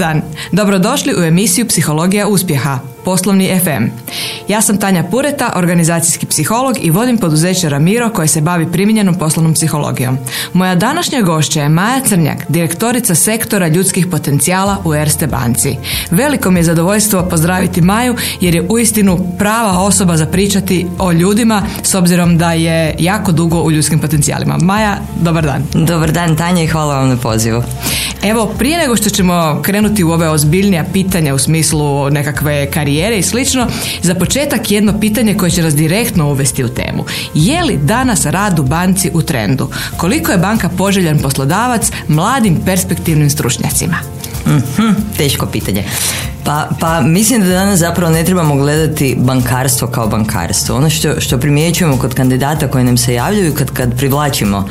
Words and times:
dan. 0.00 0.22
Dobrodošli 0.52 1.14
u 1.18 1.24
emisiju 1.24 1.68
Psihologija 1.68 2.28
uspjeha, 2.28 2.78
Poslovni 3.04 3.60
FM. 3.64 3.84
Ja 4.48 4.60
sam 4.60 4.78
Tanja 4.78 5.04
Pureta, 5.10 5.52
organizacijski 5.56 6.26
psiholog 6.26 6.76
i 6.80 6.90
vodim 6.90 7.18
poduzeće 7.18 7.68
Ramiro 7.68 8.10
koje 8.10 8.28
se 8.28 8.40
bavi 8.40 8.72
primjenjenom 8.72 9.14
poslovnom 9.14 9.54
psihologijom. 9.54 10.18
Moja 10.52 10.74
današnja 10.74 11.20
gošća 11.20 11.62
je 11.62 11.68
Maja 11.68 12.00
Crnjak, 12.08 12.44
direktorica 12.48 13.14
sektora 13.14 13.68
ljudskih 13.68 14.06
potencijala 14.06 14.76
u 14.84 14.94
Erste 14.94 15.26
banci. 15.26 15.76
Veliko 16.10 16.50
mi 16.50 16.58
je 16.60 16.64
zadovoljstvo 16.64 17.28
pozdraviti 17.30 17.80
Maju 17.80 18.16
jer 18.40 18.54
je 18.54 18.66
uistinu 18.68 19.18
prava 19.38 19.78
osoba 19.78 20.16
za 20.16 20.26
pričati 20.26 20.86
o 20.98 21.12
ljudima 21.12 21.62
s 21.82 21.94
obzirom 21.94 22.38
da 22.38 22.52
je 22.52 22.94
jako 22.98 23.32
dugo 23.32 23.62
u 23.62 23.70
ljudskim 23.70 23.98
potencijalima. 23.98 24.58
Maja, 24.62 24.98
dobar 25.20 25.44
dan. 25.44 25.86
Dobar 25.86 26.12
dan 26.12 26.36
Tanja 26.36 26.62
i 26.62 26.66
hvala 26.66 26.94
vam 26.94 27.08
na 27.08 27.16
pozivu. 27.16 27.62
Evo, 28.22 28.46
prije 28.58 28.78
nego 28.78 28.96
što 28.96 29.10
ćemo 29.10 29.60
krenuti 29.62 29.89
u 30.04 30.10
ove 30.10 30.28
ozbiljnija 30.28 30.84
pitanja 30.92 31.34
u 31.34 31.38
smislu 31.38 32.10
nekakve 32.10 32.70
karijere 32.70 33.18
i 33.18 33.22
slično, 33.22 33.66
za 34.02 34.14
početak 34.14 34.70
jedno 34.70 35.00
pitanje 35.00 35.34
koje 35.34 35.50
će 35.50 35.62
nas 35.62 35.74
direktno 35.74 36.30
uvesti 36.30 36.64
u 36.64 36.68
temu. 36.68 37.04
Je 37.34 37.64
li 37.64 37.76
danas 37.76 38.26
rad 38.26 38.58
u 38.58 38.62
banci 38.62 39.10
u 39.14 39.22
trendu? 39.22 39.68
Koliko 39.96 40.32
je 40.32 40.38
banka 40.38 40.68
poželjan 40.68 41.18
poslodavac 41.18 41.90
mladim 42.08 42.60
perspektivnim 42.64 43.30
stručnjacima? 43.30 43.96
Mhm, 44.46 44.88
teško 45.16 45.46
pitanje. 45.46 45.84
Pa, 46.44 46.68
pa 46.80 47.00
mislim 47.00 47.40
da 47.40 47.48
danas 47.48 47.78
zapravo 47.78 48.12
ne 48.12 48.24
trebamo 48.24 48.56
gledati 48.56 49.16
bankarstvo 49.18 49.88
kao 49.88 50.06
bankarstvo. 50.06 50.76
Ono 50.76 50.90
što, 50.90 51.20
što 51.20 51.38
primjećujemo 51.38 51.96
kod 51.96 52.14
kandidata 52.14 52.68
koji 52.68 52.84
nam 52.84 52.96
se 52.96 53.14
javljaju 53.14 53.54
kad, 53.54 53.70
kad 53.70 53.96
privlačimo 53.96 54.68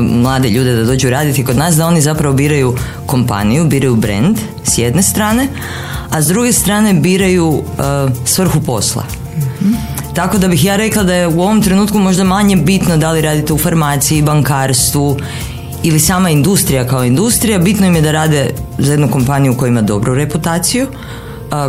mlade 0.00 0.48
ljude 0.48 0.76
da 0.76 0.84
dođu 0.84 1.10
raditi 1.10 1.44
kod 1.44 1.56
nas, 1.56 1.76
da 1.76 1.86
oni 1.86 2.00
zapravo 2.00 2.34
biraju 2.34 2.76
kompaniju, 3.06 3.64
biraju 3.64 3.96
brand 3.96 4.38
s 4.64 4.78
jedne 4.78 5.02
strane, 5.02 5.48
a 6.10 6.22
s 6.22 6.26
druge 6.26 6.52
strane 6.52 6.94
biraju 6.94 7.48
uh, 7.48 7.62
svrhu 8.24 8.60
posla. 8.60 9.04
Tako 10.14 10.38
da 10.38 10.48
bih 10.48 10.64
ja 10.64 10.76
rekla 10.76 11.02
da 11.02 11.14
je 11.14 11.26
u 11.26 11.42
ovom 11.42 11.62
trenutku 11.62 11.98
možda 11.98 12.24
manje 12.24 12.56
bitno 12.56 12.96
da 12.96 13.12
li 13.12 13.20
radite 13.20 13.52
u 13.52 13.58
farmaciji, 13.58 14.22
bankarstvu 14.22 15.18
ili 15.84 16.00
sama 16.00 16.30
industrija 16.30 16.86
kao 16.86 17.04
industrija. 17.04 17.58
Bitno 17.58 17.86
im 17.86 17.94
je 17.94 18.02
da 18.02 18.12
rade 18.12 18.50
za 18.78 18.92
jednu 18.92 19.08
kompaniju 19.10 19.54
koja 19.56 19.68
ima 19.68 19.82
dobru 19.82 20.14
reputaciju, 20.14 20.86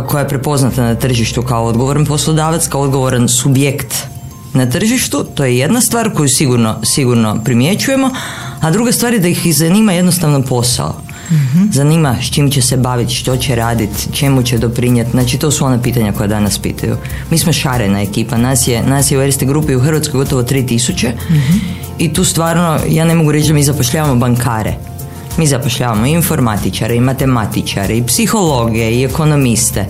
koja 0.08 0.22
je 0.22 0.28
prepoznata 0.28 0.82
na 0.82 0.94
tržištu 0.94 1.42
kao 1.42 1.64
odgovoran 1.64 2.06
poslodavac, 2.06 2.66
kao 2.68 2.80
odgovoran 2.80 3.28
subjekt 3.28 3.94
na 4.54 4.70
tržištu, 4.70 5.24
to 5.34 5.44
je 5.44 5.58
jedna 5.58 5.80
stvar 5.80 6.10
koju 6.14 6.28
sigurno, 6.28 6.76
sigurno 6.82 7.40
primjećujemo, 7.44 8.10
a 8.60 8.70
druga 8.70 8.92
stvar 8.92 9.12
je 9.12 9.18
da 9.18 9.28
ih 9.28 9.56
zanima 9.56 9.92
jednostavno 9.92 10.42
posao. 10.42 11.05
Mm 11.30 11.72
Zanima 11.72 12.16
s 12.22 12.30
čim 12.30 12.50
će 12.50 12.62
se 12.62 12.76
baviti, 12.76 13.14
što 13.14 13.36
će 13.36 13.54
raditi, 13.54 14.12
čemu 14.12 14.42
će 14.42 14.58
doprinijeti. 14.58 15.10
Znači, 15.10 15.38
to 15.38 15.50
su 15.50 15.64
ona 15.64 15.82
pitanja 15.82 16.12
koja 16.12 16.26
danas 16.26 16.58
pitaju. 16.58 16.96
Mi 17.30 17.38
smo 17.38 17.52
šarena 17.52 18.02
ekipa. 18.02 18.36
Nas 18.36 18.68
je, 18.68 18.82
nas 18.82 19.10
je 19.10 19.18
u 19.18 19.22
Erste 19.22 19.46
grupi 19.46 19.74
u 19.74 19.80
Hrvatskoj 19.80 20.18
gotovo 20.18 20.42
3000 20.42 21.12
mm 21.30 21.86
i 21.98 22.12
tu 22.12 22.24
stvarno, 22.24 22.78
ja 22.88 23.04
ne 23.04 23.14
mogu 23.14 23.32
reći 23.32 23.48
da 23.48 23.54
mi 23.54 23.62
zapošljavamo 23.62 24.14
bankare. 24.14 24.74
Mi 25.38 25.46
zapošljavamo 25.46 26.06
i 26.06 26.10
informatičare, 26.10 26.96
i 26.96 27.00
matematičare, 27.00 27.96
i 27.96 28.02
psihologe, 28.02 28.90
i 28.90 29.04
ekonomiste. 29.04 29.86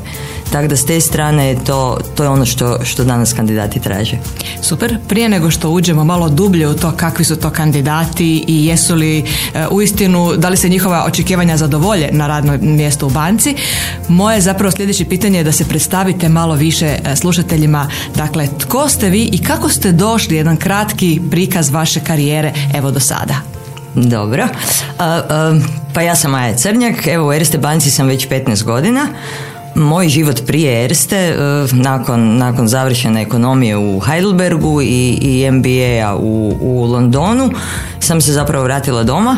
Tako 0.52 0.69
da 0.69 0.77
s 0.77 0.84
te 0.84 1.00
strane 1.00 1.48
je 1.48 1.64
to, 1.64 1.98
to 2.14 2.22
je 2.22 2.28
ono 2.28 2.47
što, 2.47 2.84
što 2.84 3.05
danas 3.05 3.33
kandidati 3.33 3.80
traže. 3.80 4.16
Super. 4.62 4.98
Prije 5.08 5.28
nego 5.28 5.50
što 5.50 5.70
uđemo 5.70 6.05
malo 6.05 6.28
dublje 6.28 6.69
u 6.69 6.75
to 6.75 6.92
kakvi 6.97 7.25
su 7.25 7.36
to 7.36 7.50
kandidati 7.50 8.44
i 8.48 8.67
jesu 8.67 8.94
li 8.94 9.19
e, 9.19 9.24
uistinu, 9.70 10.33
da 10.36 10.48
li 10.48 10.56
se 10.56 10.69
njihova 10.69 11.05
očekivanja 11.06 11.56
zadovolje 11.56 12.08
na 12.12 12.27
radnom 12.27 12.58
mjestu 12.61 13.06
u 13.06 13.11
banci, 13.11 13.56
moje 14.08 14.41
zapravo 14.41 14.70
sljedeće 14.70 15.05
pitanje 15.05 15.39
je 15.39 15.44
da 15.44 15.52
se 15.52 15.64
predstavite 15.64 16.28
malo 16.28 16.55
više 16.55 16.86
e, 16.86 17.17
slušateljima. 17.17 17.91
Dakle, 18.14 18.48
tko 18.58 18.89
ste 18.89 19.08
vi 19.08 19.22
i 19.33 19.42
kako 19.42 19.69
ste 19.69 19.92
došli, 19.92 20.36
jedan 20.36 20.56
kratki 20.56 21.20
prikaz 21.30 21.70
vaše 21.70 22.01
karijere 22.01 22.52
evo 22.74 22.90
do 22.90 23.01
sada. 23.01 23.34
Dobro. 23.95 24.48
pa 25.95 26.02
ja 26.02 26.17
sam 26.17 26.30
Maja 26.30 26.57
Crnjak, 26.57 27.07
evo 27.07 27.28
u 27.28 27.33
Erste 27.33 27.58
banci 27.58 27.90
sam 27.90 28.07
već 28.07 28.28
15 28.28 28.64
godina 28.64 29.08
moj 29.77 30.09
život 30.09 30.42
prije 30.47 30.85
Erste, 30.85 31.17
e, 31.17 31.37
nakon, 31.73 32.37
nakon 32.37 32.69
završene 32.69 33.23
ekonomije 33.23 33.77
u 33.77 34.01
Heidelbergu 34.01 34.83
i, 34.83 35.19
i 35.20 35.51
MBA-a 35.51 36.17
u, 36.17 36.57
u 36.61 36.85
Londonu, 36.85 37.51
sam 38.01 38.20
se 38.20 38.33
zapravo 38.33 38.64
vratila 38.64 39.03
doma 39.03 39.37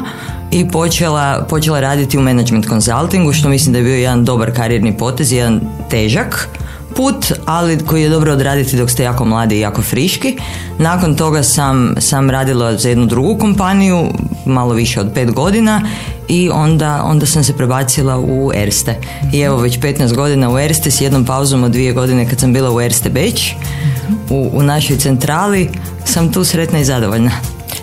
i 0.50 0.68
počela, 0.68 1.46
počela 1.48 1.80
raditi 1.80 2.18
u 2.18 2.22
management 2.22 2.68
consultingu, 2.68 3.32
što 3.32 3.48
mislim 3.48 3.72
da 3.72 3.78
je 3.78 3.84
bio 3.84 3.96
jedan 3.96 4.24
dobar 4.24 4.54
karijerni 4.56 4.96
potez, 4.96 5.32
jedan 5.32 5.60
težak 5.90 6.48
put, 6.96 7.32
ali 7.44 7.78
koji 7.78 8.02
je 8.02 8.08
dobro 8.08 8.32
odraditi 8.32 8.76
dok 8.76 8.90
ste 8.90 9.02
jako 9.02 9.24
mladi 9.24 9.56
i 9.56 9.60
jako 9.60 9.82
friški. 9.82 10.38
Nakon 10.78 11.14
toga 11.16 11.42
sam, 11.42 11.94
sam 11.98 12.30
radila 12.30 12.76
za 12.76 12.88
jednu 12.88 13.06
drugu 13.06 13.38
kompaniju, 13.38 14.08
malo 14.46 14.74
više 14.74 15.00
od 15.00 15.10
pet 15.14 15.32
godina 15.32 15.82
i 16.28 16.50
onda, 16.52 17.02
onda 17.04 17.26
sam 17.26 17.44
se 17.44 17.56
prebacila 17.56 18.18
u 18.18 18.52
Erste. 18.54 18.94
I 19.32 19.40
evo 19.40 19.56
već 19.56 19.78
15 19.78 20.14
godina 20.14 20.50
u 20.50 20.58
Erste 20.58 20.90
s 20.90 21.00
jednom 21.00 21.24
pauzom 21.24 21.64
od 21.64 21.70
dvije 21.70 21.92
godine 21.92 22.28
kad 22.28 22.40
sam 22.40 22.52
bila 22.52 22.70
u 22.70 22.80
Erste 22.80 23.10
Beč 23.10 23.52
u, 24.30 24.50
u 24.52 24.62
našoj 24.62 24.96
centrali 24.96 25.68
sam 26.04 26.32
tu 26.32 26.44
sretna 26.44 26.78
i 26.78 26.84
zadovoljna. 26.84 27.30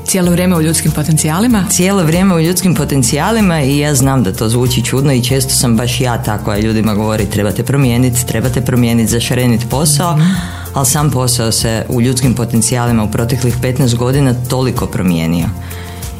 Cijelo 0.05 0.31
vrijeme 0.31 0.55
u 0.55 0.61
ljudskim 0.61 0.91
potencijalima? 0.91 1.65
Cijelo 1.69 2.03
vrijeme 2.03 2.35
u 2.35 2.39
ljudskim 2.39 2.75
potencijalima 2.75 3.61
i 3.61 3.79
ja 3.79 3.95
znam 3.95 4.23
da 4.23 4.33
to 4.33 4.49
zvuči 4.49 4.83
čudno 4.83 5.13
i 5.13 5.23
često 5.23 5.53
sam 5.53 5.77
baš 5.77 6.01
ja 6.01 6.23
ta 6.23 6.37
koja 6.37 6.59
ljudima 6.59 6.93
govori 6.93 7.25
trebate 7.25 7.63
promijeniti, 7.63 8.25
trebate 8.27 8.61
promijeniti, 8.61 9.11
zašareniti 9.11 9.65
posao, 9.69 10.19
ali 10.73 10.85
sam 10.85 11.11
posao 11.11 11.51
se 11.51 11.85
u 11.89 12.01
ljudskim 12.01 12.33
potencijalima 12.33 13.03
u 13.03 13.11
proteklih 13.11 13.57
15 13.61 13.95
godina 13.95 14.33
toliko 14.49 14.85
promijenio. 14.85 15.47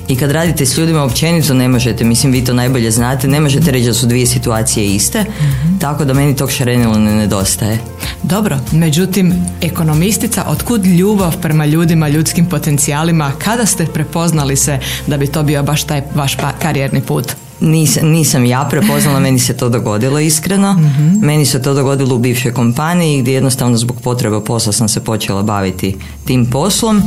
I 0.08 0.16
kad 0.16 0.32
radite 0.32 0.66
s 0.66 0.78
ljudima 0.78 1.04
općenito 1.04 1.54
ne 1.54 1.68
možete, 1.68 2.04
mislim 2.04 2.32
vi 2.32 2.44
to 2.44 2.54
najbolje 2.54 2.92
znate, 2.92 3.28
ne 3.28 3.40
možete 3.40 3.72
reći 3.72 3.86
da 3.86 3.94
su 3.94 4.08
dvije 4.08 4.26
situacije 4.26 4.86
iste, 4.86 5.22
mhm. 5.22 5.78
tako 5.80 6.06
da 6.06 6.14
meni 6.14 6.36
tog 6.36 6.52
šarenila 6.52 6.98
ne 6.98 7.16
nedostaje. 7.16 7.80
Dobro, 8.24 8.60
međutim, 8.72 9.34
ekonomistica, 9.62 10.44
otkud 10.48 10.86
ljubav 10.86 11.42
prema 11.42 11.66
ljudima, 11.66 12.08
ljudskim 12.08 12.46
potencijalima, 12.46 13.32
kada 13.38 13.66
ste 13.66 13.86
prepoznali 13.86 14.56
se 14.56 14.80
da 15.08 15.18
bi 15.18 15.28
to 15.28 15.44
bio 15.44 15.64
baš 15.64 15.84
taj 15.84 16.02
vaš 16.16 16.36
pa, 16.36 16.52
karijerni 16.52 17.02
put? 17.02 17.32
Nisam, 17.60 18.08
nisam 18.08 18.46
ja 18.46 18.68
prepoznala, 18.72 19.20
meni 19.20 19.40
se 19.40 19.58
to 19.58 19.70
dogodilo 19.70 20.20
iskreno. 20.20 20.74
mm 20.74 21.26
Meni 21.26 21.46
se 21.46 21.62
to 21.62 21.74
dogodilo 21.74 22.16
u 22.16 22.20
bivšoj 22.20 22.54
kompaniji 22.54 23.22
gdje 23.22 23.34
jednostavno 23.34 23.78
zbog 23.78 24.02
potreba 24.02 24.42
posla 24.42 24.74
sam 24.74 24.90
se 24.90 25.04
počela 25.04 25.44
baviti 25.44 25.96
tim 26.26 26.46
poslom 26.46 27.02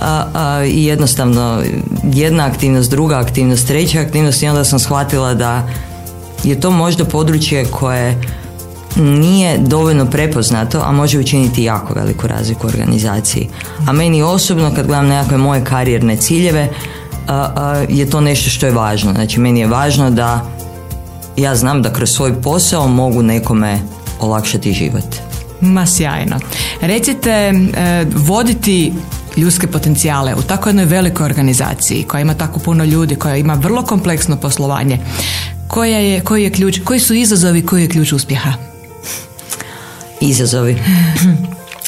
a, 0.00 0.64
i 0.64 0.84
jednostavno 0.84 1.62
jedna 2.12 2.46
aktivnost, 2.46 2.90
druga 2.90 3.18
aktivnost, 3.18 3.66
treća 3.66 4.00
aktivnost 4.00 4.42
i 4.42 4.48
onda 4.48 4.64
sam 4.64 4.78
shvatila 4.78 5.34
da 5.34 5.68
je 6.44 6.60
to 6.60 6.70
možda 6.70 7.04
područje 7.04 7.64
koje 7.64 8.20
nije 8.96 9.58
dovoljno 9.58 10.06
prepoznato, 10.06 10.82
a 10.84 10.92
može 10.92 11.18
učiniti 11.18 11.62
jako 11.62 11.94
veliku 11.94 12.26
razliku 12.26 12.66
u 12.66 12.70
organizaciji. 12.70 13.48
A 13.86 13.92
meni 13.92 14.22
osobno, 14.22 14.74
kad 14.74 14.86
gledam 14.86 15.06
nekakve 15.06 15.36
moje 15.36 15.64
karijerne 15.64 16.16
ciljeve, 16.16 16.68
je 17.88 18.10
to 18.10 18.20
nešto 18.20 18.50
što 18.50 18.66
je 18.66 18.72
važno. 18.72 19.12
Znači, 19.12 19.40
meni 19.40 19.60
je 19.60 19.66
važno 19.66 20.10
da 20.10 20.46
ja 21.36 21.56
znam 21.56 21.82
da 21.82 21.92
kroz 21.92 22.10
svoj 22.10 22.42
posao 22.42 22.88
mogu 22.88 23.22
nekome 23.22 23.78
olakšati 24.20 24.72
život. 24.72 25.04
Ma 25.60 25.86
sjajno. 25.86 26.36
Recite, 26.80 27.30
e, 27.30 27.52
voditi 28.14 28.92
ljudske 29.36 29.66
potencijale 29.66 30.34
u 30.34 30.42
tako 30.42 30.68
jednoj 30.68 30.84
velikoj 30.84 31.24
organizaciji 31.24 32.02
koja 32.02 32.20
ima 32.20 32.34
tako 32.34 32.60
puno 32.60 32.84
ljudi, 32.84 33.16
koja 33.16 33.36
ima 33.36 33.54
vrlo 33.54 33.82
kompleksno 33.82 34.36
poslovanje, 34.36 34.98
koja 35.68 35.98
je, 35.98 36.20
koji 36.20 36.42
je 36.42 36.50
ključ, 36.50 36.80
koji 36.84 37.00
su 37.00 37.14
izazovi, 37.14 37.66
koji 37.66 37.82
je 37.82 37.88
ključ 37.88 38.12
uspjeha? 38.12 38.52
Izazovi. 40.20 40.82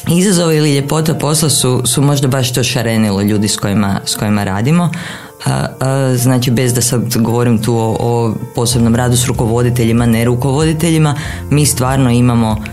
Izazovi 0.07 0.57
ili 0.57 0.75
ljepota 0.75 1.13
posla 1.13 1.49
su, 1.49 1.81
su 1.85 2.01
možda 2.01 2.27
baš 2.27 2.53
to 2.53 2.63
šarenilo 2.63 3.21
ljudi 3.21 3.47
s 3.47 3.57
kojima, 3.57 3.99
s 4.05 4.15
kojima 4.15 4.43
radimo. 4.43 4.91
A, 5.45 6.15
znači 6.15 6.51
bez 6.51 6.73
da 6.73 6.81
sad 6.81 7.17
govorim 7.17 7.57
tu 7.57 7.75
o, 7.75 7.97
o 7.99 8.33
posebnom 8.55 8.95
radu 8.95 9.17
s 9.17 9.25
rukovoditeljima, 9.25 10.05
ne 10.05 10.25
rukovoditeljima, 10.25 11.15
mi 11.49 11.65
stvarno 11.65 12.09
imamo 12.09 12.63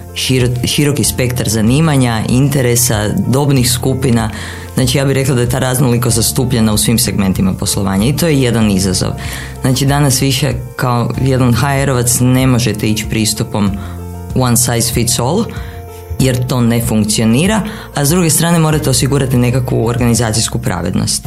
široki 0.64 1.04
spektar 1.04 1.48
zanimanja, 1.48 2.22
interesa, 2.28 3.08
dobnih 3.26 3.70
skupina. 3.70 4.30
Znači 4.74 4.98
ja 4.98 5.04
bih 5.04 5.14
rekla 5.14 5.34
da 5.34 5.40
je 5.40 5.48
ta 5.48 5.58
raznolikost 5.58 6.16
zastupljena 6.16 6.72
u 6.72 6.78
svim 6.78 6.98
segmentima 6.98 7.52
poslovanja 7.52 8.06
i 8.06 8.16
to 8.16 8.26
je 8.26 8.42
jedan 8.42 8.70
izazov. 8.70 9.10
Znači 9.60 9.86
danas 9.86 10.22
više 10.22 10.52
kao 10.76 11.10
jedan 11.20 11.54
HR-ovac 11.54 12.20
ne 12.20 12.46
možete 12.46 12.88
ići 12.88 13.06
pristupom 13.10 13.70
one 14.34 14.56
size 14.56 14.92
fits 14.92 15.18
all, 15.18 15.44
jer 16.20 16.46
to 16.46 16.60
ne 16.60 16.80
funkcionira, 16.86 17.62
a 17.94 18.04
s 18.04 18.08
druge 18.08 18.30
strane 18.30 18.58
morate 18.58 18.90
osigurati 18.90 19.36
nekakvu 19.36 19.86
organizacijsku 19.86 20.58
pravednost. 20.58 21.26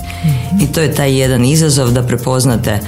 I 0.61 0.67
to 0.67 0.81
je 0.81 0.93
taj 0.93 1.19
jedan 1.19 1.45
izazov 1.45 1.91
da 1.91 2.03
prepoznate 2.03 2.79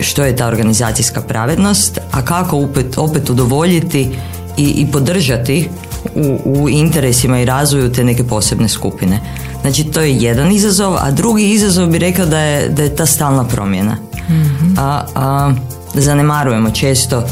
što 0.00 0.24
je 0.24 0.36
ta 0.36 0.46
organizacijska 0.46 1.20
pravednost, 1.20 1.98
a 2.10 2.22
kako 2.22 2.58
opet, 2.58 2.98
opet 2.98 3.30
udovoljiti 3.30 4.10
i, 4.56 4.64
i 4.64 4.86
podržati 4.92 5.68
u, 6.14 6.38
u 6.44 6.68
interesima 6.68 7.40
i 7.40 7.44
razvoju 7.44 7.92
te 7.92 8.04
neke 8.04 8.24
posebne 8.24 8.68
skupine. 8.68 9.20
Znači 9.60 9.84
to 9.84 10.00
je 10.00 10.16
jedan 10.16 10.52
izazov, 10.52 10.96
a 10.96 11.10
drugi 11.10 11.50
izazov 11.50 11.86
bi 11.86 11.98
rekao 11.98 12.26
da 12.26 12.38
je, 12.38 12.68
da 12.68 12.82
je 12.82 12.96
ta 12.96 13.06
stalna 13.06 13.44
promjena. 13.44 13.96
mm 14.28 14.78
A, 14.78 15.02
a 15.14 15.52
zanemarujemo 15.94 16.70
često 16.70 17.24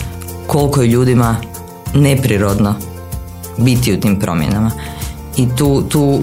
koliko 0.46 0.82
je 0.82 0.88
ljudima 0.88 1.36
neprirodno 1.94 2.74
biti 3.58 3.92
u 3.92 4.00
tim 4.00 4.18
promjenama. 4.18 4.70
I 5.36 5.46
tu, 5.56 5.82
tu 5.82 6.20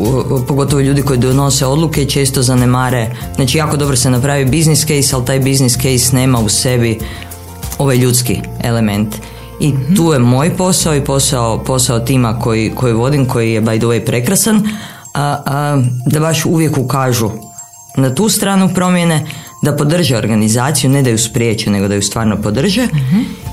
pogotovo 0.48 0.82
ljudi 0.82 1.02
koji 1.02 1.20
donose 1.20 1.66
odluke 1.66 2.06
često 2.06 2.42
zanemare, 2.42 3.16
znači 3.36 3.58
jako 3.58 3.78
dobro 3.78 3.96
se 3.96 4.10
napravi 4.10 4.46
business 4.46 4.82
case, 4.82 5.16
ali 5.16 5.26
taj 5.26 5.40
business 5.40 5.76
case 5.76 6.16
nema 6.16 6.40
u 6.40 6.50
sebi 6.50 7.00
ovaj 7.78 7.98
ljudski 7.98 8.42
element. 8.64 9.16
I 9.60 9.74
tu 9.96 10.14
je 10.14 10.20
moj 10.20 10.58
posao 10.58 10.96
i 10.96 11.04
posao, 11.04 11.64
posao 11.64 12.00
tima 12.00 12.40
koji, 12.40 12.72
koji 12.76 12.94
vodim, 12.94 13.26
koji 13.26 13.54
je 13.54 13.62
by 13.62 13.78
the 13.78 13.88
way 13.88 14.06
prekrasan, 14.06 14.68
a, 15.14 15.42
a, 15.46 15.82
da 16.06 16.20
baš 16.20 16.46
uvijek 16.46 16.78
ukažu 16.78 17.30
na 17.98 18.16
tu 18.16 18.30
stranu 18.30 18.70
promjene, 18.74 19.26
da 19.62 19.76
podrže 19.76 20.18
organizaciju, 20.18 20.90
ne 20.90 21.02
da 21.02 21.10
ju 21.10 21.18
spriječe, 21.18 21.70
nego 21.70 21.88
da 21.88 21.96
ju 21.96 22.02
stvarno 22.02 22.38
podrže 22.42 22.88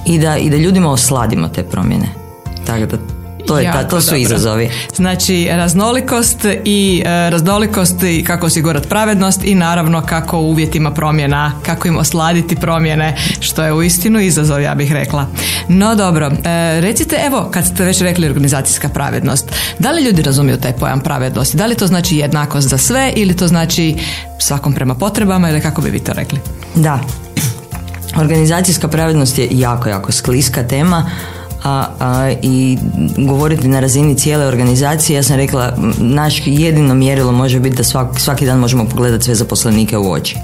i, 0.07 0.19
da, 0.19 0.37
i 0.37 0.51
da 0.51 0.57
ljudima 0.57 0.93
osladimo 0.93 1.49
te 1.49 1.63
promjene. 1.63 2.09
Tako 2.67 2.87
da 2.87 3.22
to, 3.47 3.59
je 3.59 3.73
ta, 3.73 3.89
to 3.89 4.01
su 4.01 4.17
izazovi. 4.17 4.71
Znači 4.97 5.49
raznolikost 5.51 6.47
i 6.65 7.03
e, 7.07 7.31
raznolikost 7.31 8.03
i 8.03 8.25
kako 8.25 8.47
osigurati 8.47 8.89
pravednost 8.89 9.45
i 9.45 9.55
naravno 9.55 10.03
kako 10.03 10.39
u 10.39 10.51
uvjetima 10.51 10.91
promjena, 10.91 11.53
kako 11.63 11.89
im 11.89 11.97
osladiti 11.97 12.57
promjene, 12.57 13.17
što 13.41 13.63
je 13.63 13.73
uistinu 13.73 14.21
izazov, 14.21 14.63
ja 14.63 14.75
bih 14.75 14.93
rekla. 14.93 15.27
No 15.69 15.95
dobro, 15.95 16.27
e, 16.27 16.81
recite 16.81 17.17
evo, 17.27 17.49
kad 17.53 17.67
ste 17.67 17.85
već 17.85 18.01
rekli 18.01 18.27
organizacijska 18.27 18.89
pravednost, 18.89 19.53
da 19.79 19.91
li 19.91 20.03
ljudi 20.03 20.23
razumiju 20.23 20.57
taj 20.57 20.73
pojam 20.73 21.01
pravednosti? 21.01 21.57
Da 21.57 21.67
li 21.67 21.75
to 21.75 21.87
znači 21.87 22.17
jednakost 22.17 22.69
za 22.69 22.79
sve 22.79 23.13
ili 23.17 23.37
to 23.37 23.49
znači 23.49 23.97
svakom 24.39 24.75
prema 24.75 24.95
potrebama 24.95 25.51
ili 25.51 25.61
kako 25.61 25.83
bi 25.83 25.91
vi 25.91 25.99
to 25.99 26.13
rekli? 26.13 26.39
Da, 26.75 27.01
organizacijska 28.23 28.89
pravednost 28.89 29.39
je 29.39 29.49
jako, 29.51 29.89
jako 29.89 30.13
skliska 30.13 30.63
tema 30.63 31.11
a, 31.65 31.87
a, 32.01 32.31
i 32.43 32.79
govoriti 33.17 33.69
na 33.69 33.81
razini 33.81 34.19
cijele 34.19 34.47
organizacije, 34.47 35.17
ja 35.17 35.23
sam 35.23 35.37
rekla, 35.37 35.77
naš 35.99 36.43
jedino 36.47 36.95
mjerilo 36.95 37.33
može 37.33 37.61
biti 37.61 37.77
da 37.77 37.85
svak, 37.85 38.21
svaki 38.21 38.47
dan 38.47 38.59
možemo 38.59 38.85
pogledati 38.85 39.25
sve 39.25 39.35
zaposlenike 39.35 39.99
u 39.99 40.13
oči. 40.13 40.37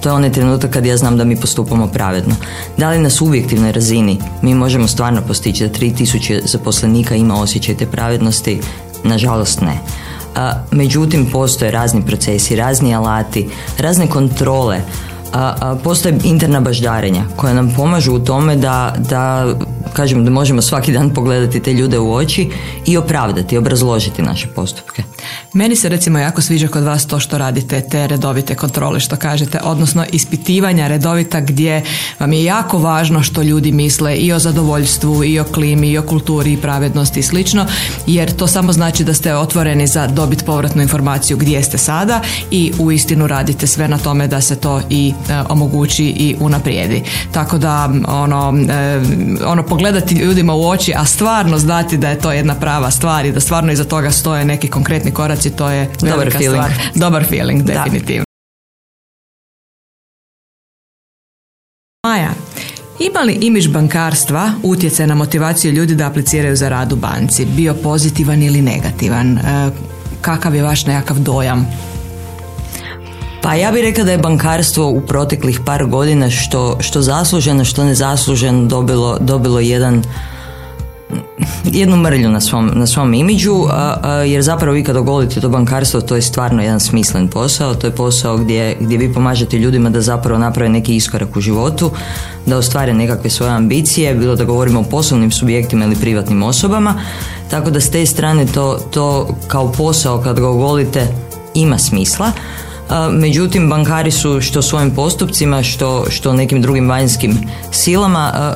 To 0.00 0.08
je 0.08 0.12
onaj 0.12 0.32
trenutak 0.32 0.70
kad 0.70 0.86
ja 0.86 0.96
znam 0.96 1.16
da 1.16 1.24
mi 1.24 1.36
postupamo 1.36 1.86
pravedno. 1.86 2.34
Da 2.76 2.90
li 2.90 2.98
na 2.98 3.10
subjektivnoj 3.10 3.72
razini 3.72 4.18
mi 4.42 4.54
možemo 4.54 4.88
stvarno 4.88 5.22
postići 5.22 5.68
da 5.68 5.78
3000 5.78 6.40
zaposlenika 6.44 7.14
ima 7.14 7.40
osjećaj 7.40 7.76
te 7.76 7.86
pravednosti? 7.86 8.60
Nažalost 9.04 9.60
ne. 9.60 9.78
A, 10.34 10.52
međutim, 10.70 11.26
postoje 11.32 11.70
razni 11.70 12.02
procesi, 12.06 12.56
razni 12.56 12.94
alati, 12.94 13.48
razne 13.78 14.06
kontrole, 14.06 14.80
postoje 15.84 16.18
interna 16.24 16.60
baždarenja 16.60 17.24
koja 17.36 17.54
nam 17.54 17.74
pomažu 17.76 18.12
u 18.14 18.18
tome 18.18 18.56
da, 18.56 18.94
da 18.98 19.54
kažem 19.92 20.24
da 20.24 20.30
možemo 20.30 20.62
svaki 20.62 20.92
dan 20.92 21.10
pogledati 21.10 21.60
te 21.60 21.72
ljude 21.72 21.98
u 21.98 22.14
oči 22.14 22.50
i 22.86 22.96
opravdati, 22.96 23.58
obrazložiti 23.58 24.22
naše 24.22 24.46
postupke. 24.46 25.02
Meni 25.54 25.76
se 25.76 25.88
recimo 25.88 26.18
jako 26.18 26.42
sviđa 26.42 26.68
kod 26.68 26.82
vas 26.82 27.06
to 27.06 27.20
što 27.20 27.38
radite, 27.38 27.80
te 27.80 28.06
redovite 28.06 28.54
kontrole 28.54 29.00
što 29.00 29.16
kažete, 29.16 29.58
odnosno 29.62 30.04
ispitivanja 30.12 30.88
redovita 30.88 31.40
gdje 31.40 31.82
vam 32.18 32.32
je 32.32 32.44
jako 32.44 32.78
važno 32.78 33.22
što 33.22 33.42
ljudi 33.42 33.72
misle 33.72 34.16
i 34.16 34.32
o 34.32 34.38
zadovoljstvu, 34.38 35.24
i 35.24 35.38
o 35.38 35.44
klimi, 35.44 35.90
i 35.90 35.98
o 35.98 36.02
kulturi, 36.02 36.52
i 36.52 36.56
pravednosti 36.56 37.20
i 37.20 37.22
slično, 37.22 37.66
jer 38.06 38.36
to 38.36 38.46
samo 38.46 38.72
znači 38.72 39.04
da 39.04 39.14
ste 39.14 39.34
otvoreni 39.34 39.86
za 39.86 40.06
dobit 40.06 40.44
povratnu 40.44 40.82
informaciju 40.82 41.36
gdje 41.36 41.62
ste 41.62 41.78
sada 41.78 42.20
i 42.50 42.72
u 42.78 42.92
istinu 42.92 43.26
radite 43.26 43.66
sve 43.66 43.88
na 43.88 43.98
tome 43.98 44.28
da 44.28 44.40
se 44.40 44.56
to 44.56 44.80
i 44.90 45.12
e, 45.28 45.42
omogući 45.48 46.04
i 46.04 46.36
unaprijedi. 46.40 47.02
Tako 47.32 47.58
da 47.58 47.90
ono, 48.08 48.54
e, 48.70 49.00
ono 49.46 49.62
pogledati 49.62 50.14
ljudima 50.14 50.54
u 50.54 50.68
oči, 50.68 50.94
a 50.96 51.04
stvarno 51.04 51.58
znati 51.58 51.96
da 51.96 52.08
je 52.08 52.18
to 52.18 52.32
jedna 52.32 52.54
prava 52.54 52.90
stvar 52.90 53.26
i 53.26 53.32
da 53.32 53.40
stvarno 53.40 53.72
iza 53.72 53.84
toga 53.84 54.10
stoje 54.10 54.44
neki 54.44 54.68
konkretni 54.68 55.10
koraci, 55.10 55.41
to 55.50 55.68
je 55.68 55.88
Dobar 56.00 56.30
feeling. 56.30 56.64
stvar. 56.64 56.72
Dobar 56.94 57.24
feeling, 57.28 57.62
definitivno. 57.62 58.24
Maja, 62.06 62.30
ima 63.00 63.20
li 63.20 63.32
imiž 63.32 63.68
bankarstva 63.68 64.50
utjecaj 64.62 65.06
na 65.06 65.14
motivaciju 65.14 65.72
ljudi 65.72 65.94
da 65.94 66.06
apliciraju 66.06 66.56
za 66.56 66.68
rad 66.68 66.92
u 66.92 66.96
banci? 66.96 67.44
Bio 67.46 67.74
pozitivan 67.74 68.42
ili 68.42 68.62
negativan? 68.62 69.38
E, 69.38 69.70
kakav 70.20 70.54
je 70.54 70.62
vaš 70.62 70.86
nekakav 70.86 71.18
dojam? 71.18 71.66
Pa 73.42 73.54
ja 73.54 73.72
bih 73.72 73.82
rekla 73.82 74.04
da 74.04 74.12
je 74.12 74.18
bankarstvo 74.18 74.88
u 74.88 75.00
proteklih 75.00 75.60
par 75.66 75.86
godina 75.86 76.30
što, 76.30 76.76
što 76.80 77.02
zasluženo, 77.02 77.64
što 77.64 77.84
nezasluženo 77.84 78.66
dobilo, 78.66 79.18
dobilo 79.20 79.60
jedan 79.60 80.02
jednu 81.64 81.96
mrlju 81.96 82.28
na 82.28 82.40
svom, 82.40 82.70
na 82.74 82.86
svom 82.86 83.14
imidžu, 83.14 83.54
jer 84.26 84.42
zapravo 84.42 84.72
vi 84.72 84.84
kad 84.84 84.96
ogolite 84.96 85.40
to 85.40 85.48
bankarstvo, 85.48 86.00
to 86.00 86.16
je 86.16 86.22
stvarno 86.22 86.62
jedan 86.62 86.80
smislen 86.80 87.28
posao, 87.28 87.74
to 87.74 87.86
je 87.86 87.96
posao 87.96 88.36
gdje, 88.36 88.76
gdje 88.80 88.98
vi 88.98 89.12
pomažete 89.12 89.58
ljudima 89.58 89.90
da 89.90 90.00
zapravo 90.00 90.38
naprave 90.38 90.68
neki 90.68 90.96
iskorak 90.96 91.36
u 91.36 91.40
životu, 91.40 91.90
da 92.46 92.56
ostvare 92.56 92.94
nekakve 92.94 93.30
svoje 93.30 93.52
ambicije, 93.52 94.14
bilo 94.14 94.36
da 94.36 94.44
govorimo 94.44 94.80
o 94.80 94.90
poslovnim 94.90 95.30
subjektima 95.30 95.84
ili 95.84 95.96
privatnim 95.96 96.42
osobama, 96.42 96.94
tako 97.50 97.70
da 97.70 97.80
s 97.80 97.90
te 97.90 98.06
strane 98.06 98.46
to, 98.46 98.78
to 98.90 99.36
kao 99.48 99.72
posao 99.72 100.22
kad 100.22 100.40
ga 100.40 100.48
ogolite 100.48 101.06
ima 101.54 101.78
smisla, 101.78 102.32
međutim 103.12 103.68
bankari 103.68 104.10
su 104.10 104.40
što 104.40 104.62
svojim 104.62 104.90
postupcima 104.90 105.62
što, 105.62 106.04
što 106.10 106.32
nekim 106.32 106.62
drugim 106.62 106.88
vanjskim 106.88 107.38
silama 107.70 108.54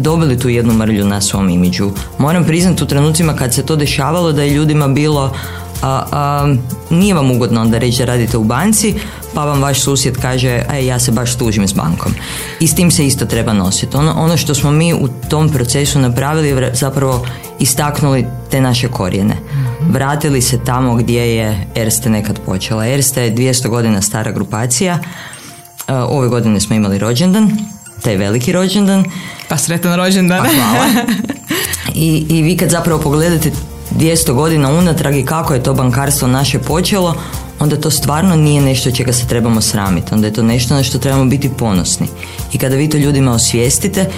dobili 0.00 0.38
tu 0.38 0.48
jednu 0.48 0.74
mrlju 0.74 1.04
na 1.04 1.20
svom 1.20 1.48
imidžu. 1.48 1.90
Moram 2.18 2.44
priznati 2.44 2.84
u 2.84 2.86
trenucima 2.86 3.32
kad 3.32 3.54
se 3.54 3.66
to 3.66 3.76
dešavalo 3.76 4.32
da 4.32 4.42
je 4.42 4.54
ljudima 4.54 4.88
bilo 4.88 5.32
a, 5.82 6.04
a, 6.12 6.54
nije 6.90 7.14
vam 7.14 7.30
ugodno 7.30 7.60
onda 7.60 7.78
reći 7.78 7.98
da 7.98 8.04
radite 8.04 8.36
u 8.36 8.44
banci, 8.44 8.94
pa 9.34 9.44
vam 9.44 9.62
vaš 9.62 9.80
susjed 9.80 10.16
kaže, 10.16 10.62
aj 10.68 10.86
ja 10.86 10.98
se 10.98 11.12
baš 11.12 11.34
tužim 11.34 11.68
s 11.68 11.72
bankom. 11.72 12.12
I 12.60 12.66
s 12.66 12.74
tim 12.74 12.90
se 12.90 13.06
isto 13.06 13.26
treba 13.26 13.52
nositi. 13.52 13.96
Ono, 13.96 14.14
ono 14.16 14.36
što 14.36 14.54
smo 14.54 14.70
mi 14.70 14.94
u 14.94 15.08
tom 15.28 15.48
procesu 15.48 15.98
napravili, 15.98 16.70
zapravo 16.72 17.26
istaknuli 17.58 18.26
te 18.50 18.60
naše 18.60 18.88
korijene. 18.88 19.36
Vratili 19.90 20.42
se 20.42 20.64
tamo 20.64 20.94
gdje 20.94 21.36
je 21.36 21.66
Erste 21.74 22.10
nekad 22.10 22.40
počela. 22.46 22.86
Erste 22.86 23.22
je 23.22 23.34
200 23.34 23.68
godina 23.68 24.02
stara 24.02 24.32
grupacija. 24.32 24.98
E, 25.88 25.92
ove 25.92 26.28
godine 26.28 26.60
smo 26.60 26.76
imali 26.76 26.98
rođendan, 26.98 27.50
taj 28.02 28.16
veliki 28.16 28.52
rođendan. 28.52 29.04
Pa 29.48 29.56
sretan 29.56 29.96
rođendan. 29.96 30.38
Pa 30.42 30.48
hvala. 30.48 30.86
I, 31.94 32.26
I 32.28 32.42
vi 32.42 32.56
kad 32.56 32.70
zapravo 32.70 33.00
pogledate 33.00 33.50
200 33.98 34.32
godina 34.32 34.70
unatrag 34.70 35.16
i 35.16 35.24
kako 35.24 35.54
je 35.54 35.62
to 35.62 35.74
bankarstvo 35.74 36.28
naše 36.28 36.58
počelo, 36.58 37.14
onda 37.58 37.80
to 37.80 37.90
stvarno 37.90 38.36
nije 38.36 38.62
nešto 38.62 38.90
čega 38.90 39.12
se 39.12 39.26
trebamo 39.26 39.60
sramiti. 39.60 40.14
Onda 40.14 40.26
je 40.26 40.32
to 40.32 40.42
nešto 40.42 40.74
na 40.74 40.82
što 40.82 40.98
trebamo 40.98 41.24
biti 41.24 41.50
ponosni. 41.58 42.06
I 42.52 42.58
kada 42.58 42.76
vi 42.76 42.88
to 42.88 42.96
ljudima 42.96 43.32
osvijestite 43.32 44.10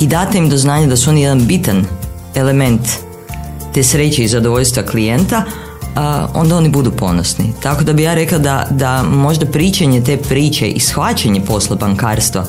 i 0.00 0.06
date 0.06 0.38
im 0.38 0.48
do 0.48 0.56
znanja 0.56 0.86
da 0.86 0.96
su 0.96 1.10
oni 1.10 1.22
jedan 1.22 1.46
bitan 1.46 1.84
element 2.34 2.88
te 3.74 3.82
sreće 3.82 4.24
i 4.24 4.28
zadovoljstva 4.28 4.82
klijenta, 4.82 5.44
onda 6.34 6.56
oni 6.56 6.68
budu 6.68 6.90
ponosni. 6.90 7.52
Tako 7.62 7.84
da 7.84 7.92
bi 7.92 8.02
ja 8.02 8.14
rekla 8.14 8.38
da, 8.38 8.66
da 8.70 9.02
možda 9.02 9.46
pričanje 9.46 10.04
te 10.04 10.16
priče 10.16 10.68
i 10.68 10.80
shvaćanje 10.80 11.40
posla 11.40 11.76
bankarstva 11.76 12.44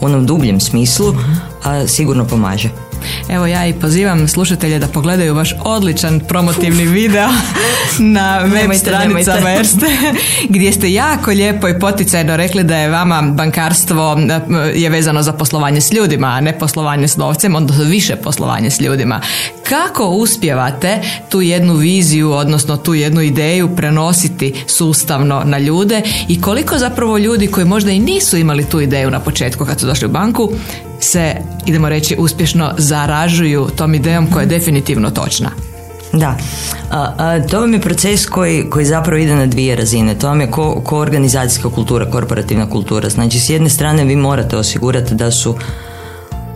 u 0.00 0.04
onom 0.06 0.26
dubljem 0.26 0.60
smislu 0.60 1.14
sigurno 1.86 2.24
pomaže. 2.26 2.68
Evo 3.28 3.46
ja 3.46 3.66
i 3.66 3.72
pozivam 3.72 4.28
slušatelje 4.28 4.78
da 4.78 4.86
pogledaju 4.86 5.34
vaš 5.34 5.54
odličan 5.64 6.20
promotivni 6.20 6.84
video 6.84 7.28
na 7.98 8.38
web 8.38 8.70
stranicama 8.74 9.50
Erste 9.50 9.86
gdje 10.48 10.72
ste 10.72 10.92
jako 10.92 11.30
lijepo 11.30 11.68
i 11.68 11.78
poticajno 11.78 12.36
rekli 12.36 12.64
da 12.64 12.76
je 12.76 12.88
vama 12.88 13.22
bankarstvo 13.22 14.18
je 14.74 14.90
vezano 14.90 15.22
za 15.22 15.32
poslovanje 15.32 15.80
s 15.80 15.92
ljudima, 15.92 16.26
a 16.26 16.40
ne 16.40 16.58
poslovanje 16.58 17.08
s 17.08 17.16
novcem, 17.16 17.54
odnosno 17.54 17.84
više 17.84 18.16
poslovanje 18.16 18.70
s 18.70 18.80
ljudima. 18.80 19.20
Kako 19.68 20.06
uspjevate 20.06 20.98
tu 21.28 21.40
jednu 21.40 21.74
viziju, 21.74 22.32
odnosno 22.32 22.76
tu 22.76 22.94
jednu 22.94 23.20
ideju 23.20 23.76
prenositi 23.76 24.54
sustavno 24.66 25.42
na 25.44 25.58
ljude 25.58 26.02
i 26.28 26.40
koliko 26.40 26.78
zapravo 26.78 27.18
ljudi 27.18 27.46
koji 27.46 27.66
možda 27.66 27.90
i 27.90 27.98
nisu 27.98 28.36
imali 28.36 28.64
tu 28.64 28.80
ideju 28.80 29.10
na 29.10 29.20
početku 29.20 29.64
kad 29.64 29.80
su 29.80 29.86
došli 29.86 30.06
u 30.06 30.10
banku 30.10 30.50
se, 31.00 31.34
idemo 31.66 31.88
reći, 31.88 32.16
uspješno 32.18 32.72
zaražuju 32.78 33.68
tom 33.76 33.94
idejom 33.94 34.26
koja 34.26 34.40
je 34.40 34.46
definitivno 34.46 35.10
točna. 35.10 35.50
Da, 36.12 36.36
a, 36.90 37.40
to 37.50 37.60
vam 37.60 37.72
je 37.74 37.80
proces 37.80 38.26
koji, 38.26 38.70
koji 38.70 38.86
zapravo 38.86 39.18
ide 39.18 39.34
na 39.34 39.46
dvije 39.46 39.76
razine. 39.76 40.18
To 40.18 40.28
vam 40.28 40.40
je 40.40 40.50
ko, 40.50 40.80
ko 40.84 40.98
organizacijska 40.98 41.70
kultura, 41.70 42.10
korporativna 42.10 42.70
kultura. 42.70 43.08
Znači, 43.08 43.40
s 43.40 43.50
jedne 43.50 43.68
strane 43.68 44.04
vi 44.04 44.16
morate 44.16 44.56
osigurati 44.56 45.14
da 45.14 45.30
su 45.30 45.54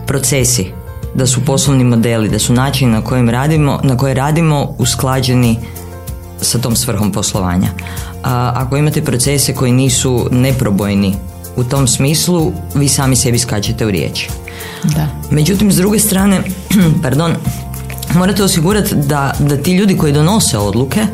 procesi, 0.07 0.71
da 1.13 1.27
su 1.27 1.45
poslovni 1.45 1.83
modeli, 1.83 2.29
da 2.29 2.39
su 2.39 2.53
načini 2.53 2.91
na 2.91 3.01
kojim 3.01 3.29
radimo, 3.29 3.79
na 3.83 3.97
koje 3.97 4.13
radimo 4.13 4.75
usklađeni 4.77 5.59
sa 6.41 6.59
tom 6.59 6.75
svrhom 6.75 7.11
poslovanja. 7.11 7.67
A, 8.23 8.51
ako 8.55 8.77
imate 8.77 9.01
procese 9.01 9.53
koji 9.53 9.71
nisu 9.71 10.27
neprobojni 10.31 11.15
u 11.55 11.63
tom 11.63 11.87
smislu, 11.87 12.51
vi 12.75 12.87
sami 12.87 13.15
sebi 13.15 13.39
skačete 13.39 13.85
u 13.85 13.91
riječ. 13.91 14.29
Da. 14.83 15.07
Međutim, 15.31 15.71
s 15.71 15.75
druge 15.75 15.99
strane, 15.99 16.41
pardon, 17.03 17.35
morate 18.13 18.43
osigurati 18.43 18.95
da, 18.95 19.33
da 19.39 19.57
ti 19.57 19.73
ljudi 19.73 19.97
koji 19.97 20.13
donose 20.13 20.57
odluke 20.57 21.05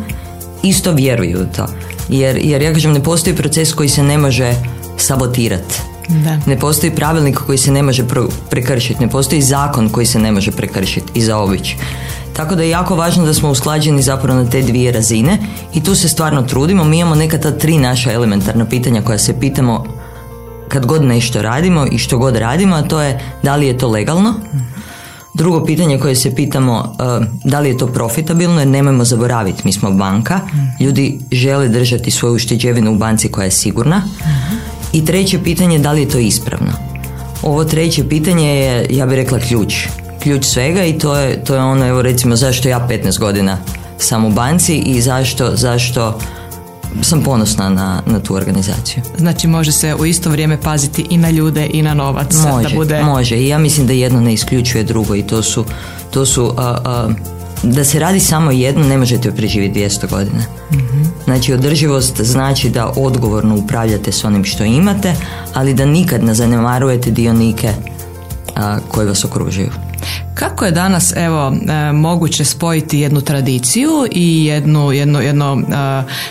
isto 0.63 0.91
vjeruju 0.91 1.39
u 1.41 1.55
to. 1.55 1.65
Jer, 2.09 2.37
jer 2.41 2.61
ja 2.61 2.73
kažem, 2.73 2.93
ne 2.93 3.03
postoji 3.03 3.35
proces 3.35 3.73
koji 3.73 3.89
se 3.89 4.03
ne 4.03 4.17
može 4.17 4.53
sabotirati. 4.97 5.75
Da. 6.07 6.37
Ne 6.45 6.59
postoji 6.59 6.95
pravilnik 6.95 7.37
koji 7.37 7.57
se 7.57 7.71
ne 7.71 7.83
može 7.83 8.03
prekršiti, 8.49 9.01
ne 9.01 9.09
postoji 9.09 9.41
zakon 9.41 9.89
koji 9.89 10.05
se 10.05 10.19
ne 10.19 10.31
može 10.31 10.51
prekršiti 10.51 11.11
i 11.13 11.21
zaobići. 11.21 11.77
Tako 12.33 12.55
da 12.55 12.63
je 12.63 12.69
jako 12.69 12.95
važno 12.95 13.25
da 13.25 13.33
smo 13.33 13.49
usklađeni 13.49 14.01
zapravo 14.01 14.43
na 14.43 14.49
te 14.49 14.61
dvije 14.61 14.91
razine 14.91 15.37
i 15.73 15.83
tu 15.83 15.95
se 15.95 16.09
stvarno 16.09 16.41
trudimo. 16.41 16.83
Mi 16.83 16.99
imamo 16.99 17.15
neka 17.15 17.37
ta 17.37 17.51
tri 17.51 17.77
naša 17.77 18.11
elementarna 18.11 18.65
pitanja 18.65 19.01
koja 19.01 19.17
se 19.17 19.39
pitamo 19.39 19.85
kad 20.71 20.85
god 20.85 21.03
nešto 21.03 21.41
radimo 21.41 21.85
i 21.91 21.97
što 21.97 22.17
god 22.17 22.35
radimo, 22.35 22.75
a 22.75 22.81
to 22.81 23.01
je 23.01 23.19
da 23.43 23.55
li 23.55 23.67
je 23.67 23.77
to 23.77 23.89
legalno, 23.89 24.33
Drugo 25.33 25.65
pitanje 25.65 25.99
koje 25.99 26.15
se 26.15 26.35
pitamo 26.35 26.95
uh, 27.19 27.25
da 27.43 27.59
li 27.59 27.69
je 27.69 27.77
to 27.77 27.87
profitabilno 27.87 28.59
jer 28.59 28.67
nemojmo 28.67 29.05
zaboraviti, 29.05 29.61
mi 29.65 29.73
smo 29.73 29.91
banka, 29.91 30.39
ljudi 30.79 31.19
žele 31.31 31.67
držati 31.67 32.11
svoju 32.11 32.35
ušteđevinu 32.35 32.91
u 32.91 32.97
banci 32.97 33.31
koja 33.31 33.45
je 33.45 33.51
sigurna. 33.51 34.01
I 34.93 35.05
treće 35.05 35.43
pitanje 35.43 35.79
da 35.79 35.91
li 35.91 36.01
je 36.01 36.09
to 36.09 36.19
ispravno. 36.19 36.71
Ovo 37.43 37.65
treće 37.65 38.09
pitanje 38.09 38.47
je, 38.47 38.87
ja 38.89 39.05
bih 39.05 39.15
rekla, 39.15 39.39
ključ. 39.39 39.87
Ključ 40.23 40.45
svega 40.45 40.83
i 40.83 40.99
to 40.99 41.15
je, 41.15 41.43
to 41.43 41.55
je 41.55 41.61
ono, 41.61 41.87
evo 41.87 42.01
recimo, 42.01 42.35
zašto 42.35 42.69
ja 42.69 42.87
15 42.89 43.19
godina 43.19 43.57
sam 43.97 44.25
u 44.25 44.31
banci 44.31 44.75
i 44.77 45.01
zašto, 45.01 45.55
zašto 45.55 46.19
sam 47.01 47.23
ponosna 47.23 47.69
na, 47.69 48.01
na 48.05 48.19
tu 48.19 48.35
organizaciju. 48.35 49.03
Znači 49.17 49.47
može 49.47 49.71
se 49.71 49.95
u 49.95 50.05
isto 50.05 50.29
vrijeme 50.29 50.61
paziti 50.61 51.05
i 51.09 51.17
na 51.17 51.29
ljude 51.29 51.69
i 51.73 51.81
na 51.81 51.93
novac. 51.93 52.33
Može, 52.33 52.69
da 52.69 52.75
bude... 52.75 53.03
može. 53.03 53.35
I 53.35 53.47
ja 53.47 53.57
mislim 53.57 53.87
da 53.87 53.93
jedno 53.93 54.21
ne 54.21 54.33
isključuje 54.33 54.83
drugo 54.83 55.15
i 55.15 55.23
to 55.23 55.43
su, 55.43 55.65
to 56.11 56.25
su 56.25 56.55
da 57.63 57.83
se 57.83 57.99
radi 57.99 58.19
samo 58.19 58.51
jedno 58.51 58.87
ne 58.87 58.97
možete 58.97 59.31
preživjeti 59.31 59.79
200 59.79 60.09
godina. 60.09 60.43
mm 60.71 61.01
Znači 61.23 61.53
održivost 61.53 62.21
znači 62.21 62.69
da 62.69 62.93
odgovorno 62.95 63.57
upravljate 63.57 64.11
s 64.11 64.23
onim 64.23 64.45
što 64.45 64.63
imate, 64.63 65.13
ali 65.53 65.73
da 65.73 65.85
nikad 65.85 66.23
ne 66.23 66.33
zanemarujete 66.33 67.11
dionike 67.11 67.73
a, 68.55 68.79
koji 68.87 69.07
vas 69.07 69.25
okružuju. 69.25 69.69
Kako 70.41 70.65
je 70.65 70.71
danas 70.71 71.13
evo 71.15 71.53
e, 71.53 71.91
moguće 71.91 72.45
spojiti 72.45 72.99
jednu 72.99 73.21
tradiciju 73.21 74.07
i 74.11 74.45
jednu, 74.45 74.91
jednu, 74.91 75.21
jednu 75.21 75.59
e, 75.59 75.63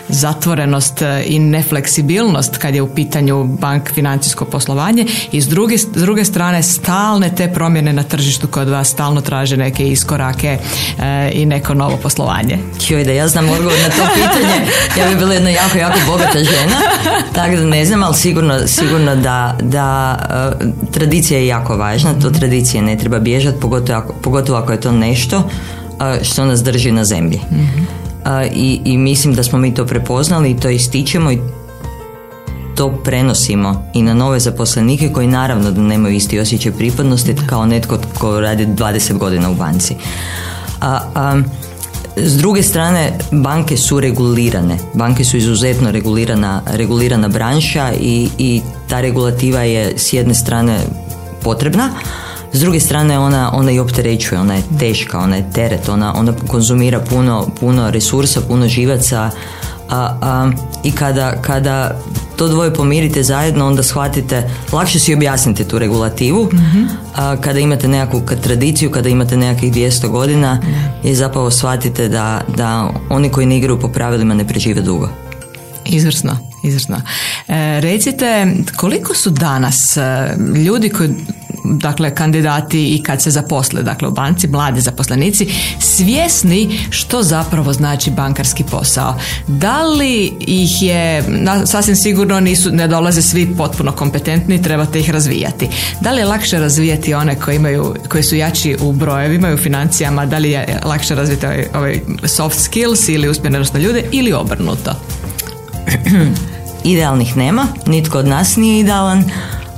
zatvorenost 0.09 1.03
i 1.27 1.39
nefleksibilnost 1.39 2.57
kad 2.57 2.75
je 2.75 2.83
u 2.83 2.95
pitanju 2.95 3.45
bank 3.45 3.91
financijsko 3.95 4.45
poslovanje 4.45 5.07
i 5.33 5.41
s 5.41 5.49
druge, 5.49 5.79
s 5.79 5.87
druge 5.87 6.25
strane 6.25 6.63
stalne 6.63 7.35
te 7.35 7.53
promjene 7.55 7.93
na 7.93 8.03
tržištu 8.03 8.49
kod 8.49 8.69
vas 8.69 8.89
stalno 8.89 9.21
traže 9.21 9.57
neke 9.57 9.89
iskorake 9.89 10.59
e, 10.99 11.31
i 11.33 11.47
neko 11.47 11.75
novo 11.75 11.97
poslovanje? 11.97 12.59
Joj, 12.89 13.05
da 13.05 13.13
ja 13.13 13.29
znam 13.29 13.49
odgovor 13.49 13.79
na 13.83 13.89
to 13.89 14.13
pitanje, 14.15 14.67
ja 14.99 15.09
bi 15.11 15.17
bila 15.17 15.35
jedna 15.35 15.51
jako, 15.51 15.79
jako 15.79 15.99
bogata 16.07 16.39
žena, 16.39 16.77
tako 17.35 17.57
da 17.57 17.65
ne 17.65 17.85
znam, 17.85 18.03
ali 18.03 18.15
sigurno, 18.15 18.67
sigurno 18.67 19.17
da, 19.17 19.57
da 19.63 20.17
tradicija 20.93 21.41
je 21.41 21.47
jako 21.47 21.77
važna, 21.77 22.15
to 22.23 22.31
tradicije 22.31 22.83
ne 22.83 22.97
treba 22.97 23.19
bježati, 23.19 23.61
pogotovo 23.61 24.00
ako, 24.03 24.13
pogotovo 24.13 24.59
ako 24.59 24.73
je 24.73 24.81
to 24.81 24.93
nešto 24.93 25.43
što 26.23 26.45
nas 26.45 26.63
drži 26.63 26.93
na 26.93 27.05
zemlji. 27.05 27.41
I, 28.53 28.81
I 28.85 28.99
mislim 28.99 29.35
da 29.35 29.43
smo 29.43 29.59
mi 29.59 29.75
to 29.75 29.87
prepoznali 29.87 30.51
i 30.51 30.57
to 30.57 30.71
ističemo 30.71 31.33
i 31.33 31.39
to 32.75 32.91
prenosimo 33.05 33.85
i 33.95 34.03
na 34.03 34.15
nove 34.15 34.41
zaposlenike 34.41 35.13
koji 35.13 35.27
naravno 35.27 35.71
da 35.71 35.81
nemaju 35.81 36.15
isti 36.15 36.41
osjećaj 36.41 36.73
pripadnosti 36.73 37.37
kao 37.47 37.67
netko 37.67 37.99
tko 38.15 38.41
radi 38.41 38.67
20 38.67 39.19
godina 39.19 39.51
u 39.51 39.55
banci. 39.55 39.95
A, 40.81 41.01
a, 41.15 41.41
s 42.17 42.37
druge 42.37 42.63
strane, 42.63 43.19
banke 43.31 43.77
su 43.77 44.01
regulirane. 44.01 44.79
Banke 44.95 45.25
su 45.25 45.37
izuzetno 45.37 45.91
regulirana, 45.91 46.63
regulirana 46.67 47.29
branša 47.29 47.93
i, 48.01 48.29
i 48.39 48.63
ta 48.89 49.01
regulativa 49.01 49.61
je 49.61 49.99
s 49.99 50.13
jedne 50.13 50.35
strane 50.35 50.79
potrebna, 51.43 51.91
s 52.53 52.61
druge 52.61 52.81
strane 52.81 53.19
ona, 53.19 53.51
ona 53.55 53.71
i 53.71 53.79
opterećuje, 53.79 54.41
ona 54.41 54.55
je 54.55 54.63
teška, 54.79 55.19
ona 55.19 55.37
je 55.37 55.53
teret, 55.53 55.89
ona, 55.89 56.15
ona 56.17 56.33
konzumira 56.49 57.01
puno, 57.01 57.49
puno 57.61 57.91
resursa, 57.91 58.41
puno 58.41 58.69
živaca 58.69 59.31
a, 59.91 60.19
a, 60.21 60.51
i 60.85 60.93
kada, 60.93 61.33
kada 61.43 62.01
to 62.37 62.49
dvoje 62.49 62.75
pomirite 62.75 63.23
zajedno 63.23 63.67
onda 63.67 63.83
shvatite, 63.83 64.51
lakše 64.73 64.99
si 64.99 65.15
objasnite 65.15 65.65
tu 65.65 65.79
regulativu 65.79 66.49
a, 67.17 67.37
kada 67.37 67.59
imate 67.59 67.89
nekakvu 67.89 68.23
tradiciju, 68.43 68.91
kada 68.91 69.09
imate 69.09 69.37
nekakvih 69.37 69.73
200 69.73 70.09
godina 70.09 70.63
i 71.05 71.15
zapravo 71.15 71.51
shvatite 71.51 72.09
da, 72.09 72.41
da 72.57 72.91
oni 73.09 73.29
koji 73.29 73.47
ne 73.47 73.59
igraju 73.59 73.81
po 73.81 73.89
pravilima 73.89 74.35
ne 74.35 74.47
prežive 74.47 74.81
dugo. 74.81 75.09
Izvrsno, 75.85 76.39
izvrsno. 76.63 76.97
E, 77.49 77.81
recite, 77.81 78.47
koliko 78.77 79.15
su 79.15 79.31
danas 79.31 79.97
e, 79.97 80.37
ljudi 80.57 80.89
koji 80.89 81.11
dakle 81.65 82.15
kandidati 82.15 82.95
i 82.95 83.03
kad 83.03 83.23
se 83.23 83.31
zaposle 83.31 83.83
dakle 83.83 84.09
u 84.09 84.11
banci, 84.11 84.49
mladi 84.49 84.81
zaposlenici 84.81 85.49
svjesni 85.79 86.79
što 86.91 87.23
zapravo 87.23 87.73
znači 87.73 88.11
bankarski 88.11 88.65
posao. 88.65 89.15
Da 89.47 89.83
li 89.83 90.33
ih 90.41 90.83
je, 90.83 91.25
sasvim 91.67 91.97
sigurno 91.97 92.41
nisu, 92.41 92.71
ne 92.71 92.89
dolaze 92.89 93.23
svi 93.23 93.55
potpuno 93.57 93.93
kompetentni, 93.93 94.63
trebate 94.63 95.01
ih 95.01 95.11
razvijati. 95.11 95.69
Da 96.01 96.13
li 96.13 96.21
je 96.21 96.27
lakše 96.27 96.59
razvijati 96.59 97.15
one 97.15 97.35
koji 97.35 97.57
imaju, 97.57 97.95
koji 98.09 98.23
su 98.23 98.37
jači 98.37 98.77
u 98.81 98.93
brojevima 98.93 99.51
i 99.51 99.55
u 99.55 99.59
financijama, 99.59 100.27
da 100.27 100.39
li 100.39 100.51
je 100.51 100.81
lakše 100.85 101.15
razviti 101.15 101.47
ovaj, 101.47 101.67
ovaj 101.75 102.01
soft 102.25 102.61
skills 102.61 103.09
ili 103.09 103.29
uspjenost 103.29 103.75
na 103.75 103.81
ljude 103.81 104.05
ili 104.13 104.33
obrnuto? 104.33 104.91
Idealnih 106.85 107.37
nema, 107.37 107.67
nitko 107.87 108.19
od 108.19 108.27
nas 108.27 108.57
nije 108.57 108.81
idealan. 108.81 109.25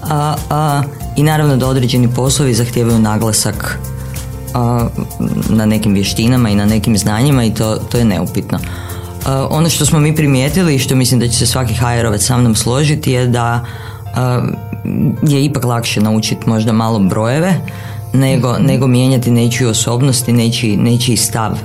A, 0.02 0.34
a, 0.50 0.82
i 1.16 1.22
naravno 1.22 1.56
da 1.56 1.66
određeni 1.66 2.08
poslovi 2.14 2.54
zahtijevaju 2.54 2.98
naglasak 2.98 3.78
na 5.48 5.66
nekim 5.66 5.94
vještinama 5.94 6.50
i 6.50 6.54
na 6.54 6.66
nekim 6.66 6.98
znanjima 6.98 7.44
i 7.44 7.54
to, 7.54 7.76
to 7.76 7.98
je 7.98 8.04
neupitno. 8.04 8.58
ono 9.50 9.68
što 9.68 9.86
smo 9.86 10.00
mi 10.00 10.16
primijetili 10.16 10.74
i 10.74 10.78
što 10.78 10.96
mislim 10.96 11.20
da 11.20 11.28
će 11.28 11.38
se 11.38 11.46
svaki 11.46 11.74
HR-ovac 11.74 12.18
sa 12.18 12.36
mnom 12.36 12.54
složiti 12.54 13.12
je 13.12 13.26
da 13.26 13.64
je 15.22 15.44
ipak 15.44 15.64
lakše 15.64 16.00
naučiti 16.00 16.48
možda 16.48 16.72
malo 16.72 16.98
brojeve 16.98 17.54
nego, 18.12 18.58
nego 18.58 18.86
mijenjati 18.86 19.30
nečiju 19.30 19.68
osobnost 19.68 20.28
i 20.28 20.32
nečiji, 20.32 20.76
nečiji 20.76 21.16
stav 21.16 21.58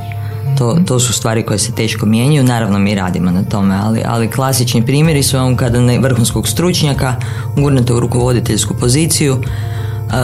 to, 0.57 0.77
to 0.85 0.99
su 0.99 1.13
stvari 1.13 1.43
koje 1.43 1.59
se 1.59 1.71
teško 1.71 2.05
mijenjaju, 2.05 2.43
naravno 2.43 2.79
mi 2.79 2.95
radimo 2.95 3.31
na 3.31 3.43
tome, 3.43 3.75
ali, 3.83 4.01
ali 4.05 4.31
klasični 4.31 4.85
primjeri 4.85 5.23
su 5.23 5.37
on 5.37 5.55
kada 5.55 5.81
ne 5.81 5.99
vrhunskog 5.99 6.47
stručnjaka 6.47 7.15
gurnete 7.55 7.93
u 7.93 7.99
rukovoditeljsku 7.99 8.73
poziciju, 8.73 9.37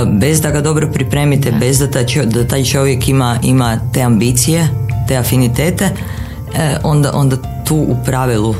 bez 0.07 0.41
da 0.41 0.51
ga 0.51 0.61
dobro 0.61 0.91
pripremite, 0.93 1.51
bez 1.51 1.79
da, 1.79 1.87
da 2.25 2.47
taj 2.47 2.63
čovjek 2.63 3.09
ima, 3.09 3.39
ima 3.43 3.79
te 3.93 4.01
ambicije, 4.01 4.67
te 5.07 5.17
afinitete, 5.17 5.85
e, 6.55 6.77
onda, 6.83 7.11
onda 7.13 7.37
tu 7.65 7.75
u 7.75 7.97
pravilu 8.05 8.55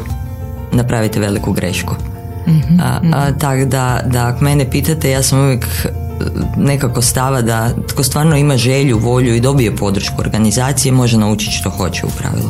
napravite 0.72 1.20
veliku 1.20 1.52
grešku. 1.52 1.96
mm 2.48 2.80
Tako 3.40 3.66
da, 3.66 4.02
da 4.06 4.28
ako 4.28 4.44
mene 4.44 4.70
pitate, 4.70 5.12
ja 5.12 5.24
sam 5.24 5.40
uvijek 5.40 5.68
nekako 6.58 7.02
stava 7.02 7.42
da 7.42 7.70
tko 7.88 8.04
stvarno 8.04 8.38
ima 8.38 8.58
želju, 8.58 9.00
volju 9.00 9.36
i 9.36 9.42
dobije 9.42 9.76
podršku 9.76 10.16
organizacije 10.22 10.92
može 10.92 11.18
naučiti 11.18 11.56
što 11.56 11.70
hoće 11.70 12.06
u 12.06 12.10
pravilu. 12.10 12.50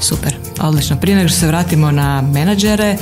Super, 0.00 0.36
odlično. 0.60 0.96
Prije 0.96 1.16
nego 1.16 1.28
što 1.28 1.38
se 1.38 1.46
vratimo 1.46 1.90
na 1.90 2.22
menadžere, 2.22 2.96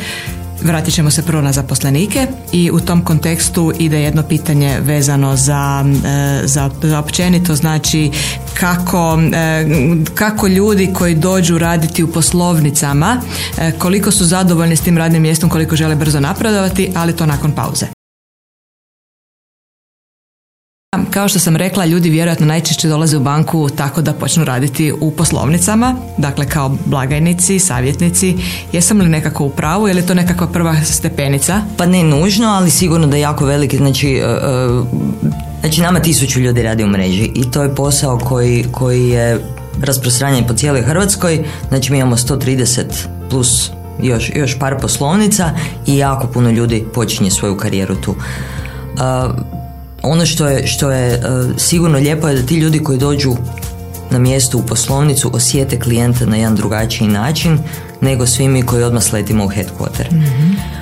Vratit 0.62 0.94
ćemo 0.94 1.10
se 1.10 1.22
prvo 1.22 1.42
na 1.42 1.52
zaposlenike 1.52 2.26
i 2.52 2.70
u 2.70 2.80
tom 2.80 3.04
kontekstu 3.04 3.72
ide 3.78 4.00
jedno 4.00 4.22
pitanje 4.22 4.78
vezano 4.80 5.36
za, 5.36 5.84
e, 6.06 6.46
za, 6.46 6.70
za 6.82 6.98
općenito, 6.98 7.54
znači 7.54 8.10
kako, 8.54 9.18
e, 9.34 9.66
kako 10.14 10.46
ljudi 10.46 10.90
koji 10.94 11.14
dođu 11.14 11.58
raditi 11.58 12.02
u 12.02 12.12
poslovnicama, 12.12 13.20
e, 13.58 13.72
koliko 13.78 14.10
su 14.10 14.24
zadovoljni 14.24 14.76
s 14.76 14.80
tim 14.80 14.98
radnim 14.98 15.22
mjestom, 15.22 15.50
koliko 15.50 15.76
žele 15.76 15.96
brzo 15.96 16.20
napredovati, 16.20 16.92
ali 16.94 17.16
to 17.16 17.26
nakon 17.26 17.52
pauze. 17.52 17.97
Kao 21.18 21.28
što 21.28 21.38
sam 21.38 21.56
rekla, 21.56 21.84
ljudi 21.84 22.10
vjerojatno 22.10 22.46
najčešće 22.46 22.88
dolaze 22.88 23.16
u 23.16 23.20
banku 23.20 23.68
tako 23.76 24.02
da 24.02 24.12
počnu 24.12 24.44
raditi 24.44 24.92
u 25.00 25.10
poslovnicama, 25.10 25.96
dakle 26.18 26.46
kao 26.46 26.76
blagajnici, 26.84 27.58
savjetnici. 27.58 28.36
Jesam 28.72 29.00
li 29.00 29.08
nekako 29.08 29.44
u 29.44 29.50
pravu 29.50 29.88
ili 29.88 30.00
je 30.00 30.06
to 30.06 30.14
nekakva 30.14 30.46
prva 30.46 30.76
stepenica? 30.84 31.62
Pa 31.76 31.86
ne 31.86 32.04
nužno, 32.04 32.48
ali 32.48 32.70
sigurno 32.70 33.06
da 33.06 33.16
je 33.16 33.22
jako 33.22 33.44
veliki, 33.44 33.76
znači, 33.76 34.08
e, 34.08 34.20
e, 34.20 34.38
znači 35.60 35.80
nama 35.80 36.00
tisuću 36.00 36.40
ljudi 36.40 36.62
radi 36.62 36.84
u 36.84 36.88
mreži 36.88 37.30
i 37.34 37.50
to 37.50 37.62
je 37.62 37.74
posao 37.74 38.18
koji, 38.18 38.64
koji 38.72 39.08
je 39.08 39.40
rasprostranjen 39.82 40.46
po 40.46 40.54
cijeloj 40.54 40.82
Hrvatskoj, 40.82 41.44
znači 41.68 41.92
mi 41.92 41.98
imamo 41.98 42.16
130 42.16 42.84
plus 43.30 43.70
još, 44.02 44.30
još 44.34 44.58
par 44.58 44.80
poslovnica 44.80 45.50
i 45.86 45.96
jako 45.96 46.26
puno 46.26 46.50
ljudi 46.50 46.84
počinje 46.94 47.30
svoju 47.30 47.56
karijeru 47.56 47.96
tu. 47.96 48.10
Uh, 48.10 49.57
ono 50.10 50.26
što 50.26 50.48
je, 50.48 50.66
što 50.66 50.90
je 50.90 51.18
uh, 51.18 51.50
sigurno 51.56 51.98
lijepo 51.98 52.28
je 52.28 52.34
da 52.34 52.46
ti 52.46 52.56
ljudi 52.56 52.78
koji 52.78 52.98
dođu 52.98 53.36
na 54.10 54.18
mjesto 54.18 54.58
u 54.58 54.62
poslovnicu 54.62 55.30
osjete 55.34 55.80
klijenta 55.80 56.26
na 56.26 56.36
jedan 56.36 56.56
drugačiji 56.56 57.08
način 57.08 57.58
nego 58.00 58.26
svi 58.26 58.48
mi 58.48 58.62
koji 58.62 58.82
odmah 58.82 59.02
sletimo 59.02 59.44
u 59.44 59.48
headquarter. 59.48 60.12
mm 60.12 60.78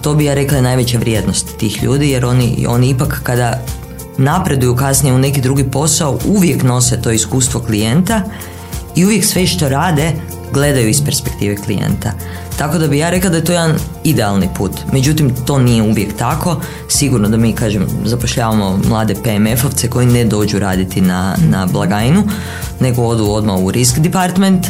to 0.00 0.14
bi 0.14 0.24
ja 0.24 0.34
rekla 0.34 0.56
je 0.56 0.62
najveća 0.62 0.98
vrijednost 0.98 1.56
tih 1.58 1.82
ljudi 1.82 2.10
jer 2.10 2.24
oni, 2.24 2.66
oni 2.68 2.90
ipak 2.90 3.20
kada 3.22 3.62
napreduju 4.18 4.76
kasnije 4.76 5.14
u 5.14 5.18
neki 5.18 5.40
drugi 5.40 5.64
posao 5.64 6.18
uvijek 6.26 6.62
nose 6.62 7.02
to 7.02 7.10
iskustvo 7.10 7.60
klijenta 7.60 8.22
i 8.94 9.04
uvijek 9.04 9.24
sve 9.24 9.46
što 9.46 9.68
rade 9.68 10.12
gledaju 10.52 10.88
iz 10.88 11.04
perspektive 11.04 11.56
klijenta. 11.56 12.12
Tako 12.58 12.78
da 12.78 12.88
bi 12.88 12.98
ja 12.98 13.10
rekla 13.10 13.30
da 13.30 13.36
je 13.36 13.44
to 13.44 13.52
jedan 13.52 13.74
idealni 14.04 14.48
put. 14.56 14.72
Međutim, 14.92 15.34
to 15.46 15.58
nije 15.58 15.82
uvijek 15.82 16.16
tako. 16.16 16.60
Sigurno 16.88 17.28
da 17.28 17.36
mi, 17.36 17.52
kažem, 17.52 17.86
zapošljavamo 18.04 18.78
mlade 18.88 19.14
PMF-ovce 19.14 19.88
koji 19.88 20.06
ne 20.06 20.24
dođu 20.24 20.58
raditi 20.58 21.00
na, 21.00 21.36
na 21.48 21.66
blagajnu, 21.66 22.22
nego 22.80 23.02
odu 23.02 23.24
odmah 23.24 23.56
u 23.60 23.70
risk 23.70 23.98
department. 23.98 24.66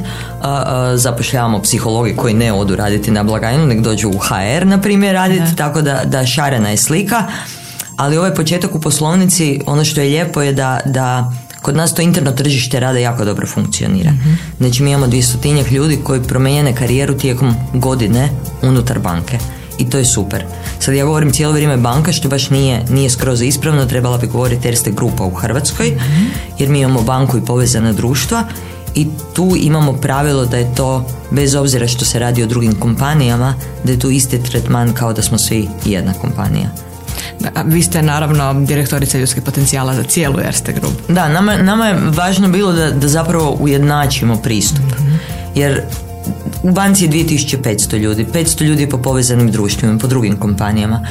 zapošljavamo 0.94 1.62
psihologi 1.62 2.16
koji 2.16 2.34
ne 2.34 2.52
odu 2.52 2.76
raditi 2.76 3.10
na 3.10 3.22
blagajnu, 3.22 3.66
nego 3.66 3.82
dođu 3.82 4.08
u 4.08 4.18
HR, 4.18 4.66
na 4.66 4.80
primjer, 4.80 5.14
raditi. 5.14 5.56
Tako 5.56 5.82
da, 5.82 6.02
da 6.04 6.26
šarena 6.26 6.68
je 6.68 6.76
slika. 6.76 7.24
Ali 7.96 8.16
ovaj 8.16 8.34
početak 8.34 8.74
u 8.74 8.80
poslovnici, 8.80 9.60
ono 9.66 9.84
što 9.84 10.00
je 10.00 10.08
lijepo 10.08 10.42
je 10.42 10.52
da, 10.52 10.80
da 10.84 11.32
Kod 11.66 11.76
nas 11.76 11.94
to 11.94 12.02
interno 12.02 12.32
tržište 12.32 12.80
rada 12.80 12.98
jako 12.98 13.24
dobro 13.24 13.46
funkcionira. 13.46 14.10
mm 14.10 14.38
Znači 14.58 14.82
mi 14.82 14.90
imamo 14.90 15.06
dvjestotinjak 15.06 15.70
ljudi 15.70 15.98
koji 16.04 16.22
promijene 16.22 16.74
karijeru 16.74 17.18
tijekom 17.18 17.54
godine 17.74 18.28
unutar 18.62 18.98
banke. 18.98 19.38
I 19.78 19.90
to 19.90 19.98
je 19.98 20.04
super. 20.04 20.44
Sad 20.80 20.94
ja 20.94 21.04
govorim 21.04 21.32
cijelo 21.32 21.52
vrijeme 21.52 21.76
banka 21.76 22.12
što 22.12 22.28
baš 22.28 22.50
nije, 22.50 22.84
nije 22.90 23.10
skroz 23.10 23.42
ispravno, 23.42 23.86
trebala 23.86 24.18
bi 24.18 24.26
govoriti 24.26 24.68
Erste 24.68 24.90
grupa 24.90 25.24
u 25.24 25.34
Hrvatskoj, 25.34 25.90
mhm. 25.90 26.24
jer 26.58 26.68
mi 26.68 26.80
imamo 26.80 27.02
banku 27.02 27.38
i 27.38 27.44
povezana 27.44 27.92
društva 27.92 28.44
i 28.94 29.06
tu 29.34 29.52
imamo 29.56 29.92
pravilo 29.92 30.44
da 30.44 30.56
je 30.56 30.74
to, 30.74 31.06
bez 31.30 31.54
obzira 31.54 31.88
što 31.88 32.04
se 32.04 32.18
radi 32.18 32.42
o 32.42 32.46
drugim 32.46 32.74
kompanijama, 32.74 33.54
da 33.84 33.92
je 33.92 33.98
tu 33.98 34.10
isti 34.10 34.42
tretman 34.42 34.92
kao 34.92 35.12
da 35.12 35.22
smo 35.22 35.38
svi 35.38 35.68
jedna 35.84 36.12
kompanija. 36.12 36.70
Vi 37.64 37.82
ste 37.82 38.02
naravno 38.02 38.54
direktorica 38.54 39.18
ljudskih 39.18 39.42
potencijala 39.42 39.94
za 39.94 40.02
cijelu 40.02 40.40
Erste 40.40 40.72
Group. 40.72 40.94
Da, 41.08 41.28
nama, 41.28 41.56
nama 41.56 41.86
je 41.86 41.96
važno 42.16 42.48
bilo 42.48 42.72
da, 42.72 42.90
da 42.90 43.08
zapravo 43.08 43.56
ujednačimo 43.60 44.36
pristup. 44.36 44.84
Jer 45.54 45.82
u 46.62 46.70
banci 46.70 47.04
je 47.04 47.10
2500 47.10 47.98
ljudi, 47.98 48.26
500 48.34 48.64
ljudi 48.64 48.88
po 48.88 48.98
povezanim 48.98 49.50
društvima, 49.50 49.98
po 49.98 50.06
drugim 50.06 50.36
kompanijama 50.36 51.06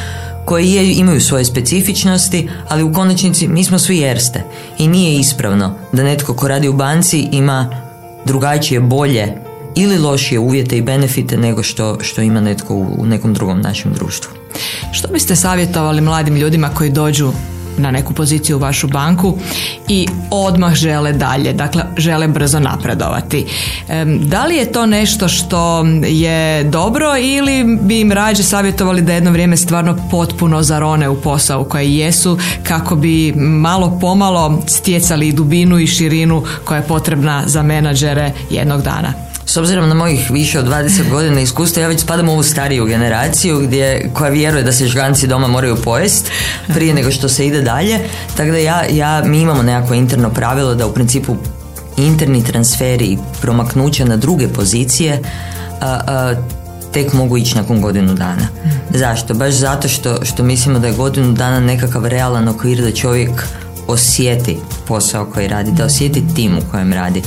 koji 0.45 0.71
je, 0.71 0.93
imaju 0.93 1.21
svoje 1.21 1.45
specifičnosti, 1.45 2.49
ali 2.69 2.83
u 2.83 2.93
konačnici 2.93 3.47
mi 3.47 3.63
smo 3.63 3.79
svi 3.79 4.01
Erste 4.01 4.43
i 4.77 4.87
nije 4.87 5.19
ispravno 5.19 5.75
da 5.93 6.03
netko 6.03 6.33
ko 6.33 6.47
radi 6.47 6.67
u 6.67 6.73
banci 6.73 7.27
ima 7.31 7.69
drugačije, 8.25 8.79
bolje 8.79 9.33
ili 9.75 9.97
lošije 9.97 10.39
uvjete 10.39 10.77
i 10.77 10.81
benefite 10.81 11.37
nego 11.37 11.63
što, 11.63 11.97
što 12.01 12.21
ima 12.21 12.41
netko 12.41 12.75
u 12.75 13.05
nekom 13.05 13.33
drugom 13.33 13.61
našem 13.61 13.93
društvu. 13.93 14.44
Što 14.91 15.07
biste 15.07 15.35
savjetovali 15.35 16.01
mladim 16.01 16.35
ljudima 16.35 16.69
koji 16.69 16.89
dođu 16.89 17.31
na 17.77 17.91
neku 17.91 18.13
poziciju 18.13 18.57
u 18.57 18.59
vašu 18.59 18.87
banku 18.87 19.37
i 19.87 20.07
odmah 20.31 20.73
žele 20.73 21.13
dalje, 21.13 21.53
dakle 21.53 21.83
žele 21.97 22.27
brzo 22.27 22.59
napredovati. 22.59 23.45
Da 24.19 24.45
li 24.45 24.55
je 24.55 24.71
to 24.71 24.85
nešto 24.85 25.27
što 25.27 25.85
je 26.05 26.63
dobro 26.63 27.17
ili 27.17 27.77
bi 27.81 27.99
im 27.99 28.11
rađe 28.11 28.43
savjetovali 28.43 29.01
da 29.01 29.13
jedno 29.13 29.31
vrijeme 29.31 29.57
stvarno 29.57 29.97
potpuno 30.11 30.63
zarone 30.63 31.09
u 31.09 31.21
posao 31.21 31.63
koje 31.63 31.97
jesu 31.97 32.37
kako 32.63 32.95
bi 32.95 33.33
malo 33.35 33.97
pomalo 34.01 34.63
stjecali 34.67 35.31
dubinu 35.31 35.79
i 35.79 35.87
širinu 35.87 36.43
koja 36.65 36.77
je 36.77 36.87
potrebna 36.87 37.43
za 37.45 37.63
menadžere 37.63 38.31
jednog 38.49 38.81
dana? 38.81 39.24
S 39.45 39.57
obzirom 39.57 39.89
na 39.89 39.95
mojih 39.95 40.31
više 40.31 40.59
od 40.59 40.65
20 40.65 41.09
godina 41.09 41.41
iskustva, 41.41 41.81
ja 41.81 41.87
već 41.87 42.01
spadam 42.01 42.29
u 42.29 42.31
ovu 42.31 42.43
stariju 42.43 42.85
generaciju 42.85 43.59
gdje, 43.59 44.09
koja 44.13 44.29
vjeruje 44.29 44.63
da 44.63 44.71
se 44.71 44.87
žganci 44.87 45.27
doma 45.27 45.47
moraju 45.47 45.75
pojest 45.75 46.31
prije 46.67 46.93
nego 46.93 47.11
što 47.11 47.29
se 47.29 47.47
ide 47.47 47.61
dalje. 47.61 47.99
Tako 48.37 48.51
da 48.51 48.57
ja, 48.57 48.83
ja, 48.91 49.23
mi 49.25 49.41
imamo 49.41 49.63
nekako 49.63 49.93
interno 49.93 50.29
pravilo 50.29 50.75
da 50.75 50.87
u 50.87 50.93
principu 50.93 51.35
interni 51.97 52.43
transferi 52.43 53.05
i 53.05 53.17
promaknuće 53.41 54.05
na 54.05 54.17
druge 54.17 54.47
pozicije 54.47 55.21
a, 55.81 56.33
tek 56.93 57.13
mogu 57.13 57.37
ići 57.37 57.55
nakon 57.55 57.81
godinu 57.81 58.13
dana. 58.13 58.47
Zašto? 58.89 59.33
Baš 59.33 59.53
zato 59.53 59.87
što, 59.87 60.25
što 60.25 60.43
mislimo 60.43 60.79
da 60.79 60.87
je 60.87 60.93
godinu 60.93 61.33
dana 61.33 61.59
nekakav 61.59 62.05
realan 62.05 62.47
okvir 62.47 62.81
da 62.81 62.91
čovjek 62.91 63.47
osjeti 63.87 64.57
posao 64.87 65.25
koji 65.25 65.47
radi, 65.47 65.71
da 65.71 65.85
osjeti 65.85 66.23
tim 66.35 66.57
u 66.57 66.61
kojem 66.71 66.93
radi, 66.93 67.21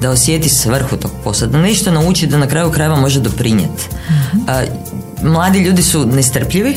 da 0.00 0.10
osjeti 0.10 0.48
svrhu 0.48 0.96
tog 0.96 1.10
posla, 1.24 1.46
da 1.46 1.58
nešto 1.58 1.90
nauči 1.90 2.26
da 2.26 2.38
na 2.38 2.46
kraju 2.46 2.70
krajeva 2.70 2.96
može 2.96 3.20
doprinijeti. 3.20 3.84
Mladi 5.22 5.58
ljudi 5.58 5.82
su 5.82 6.06
nestrpljivi 6.06 6.76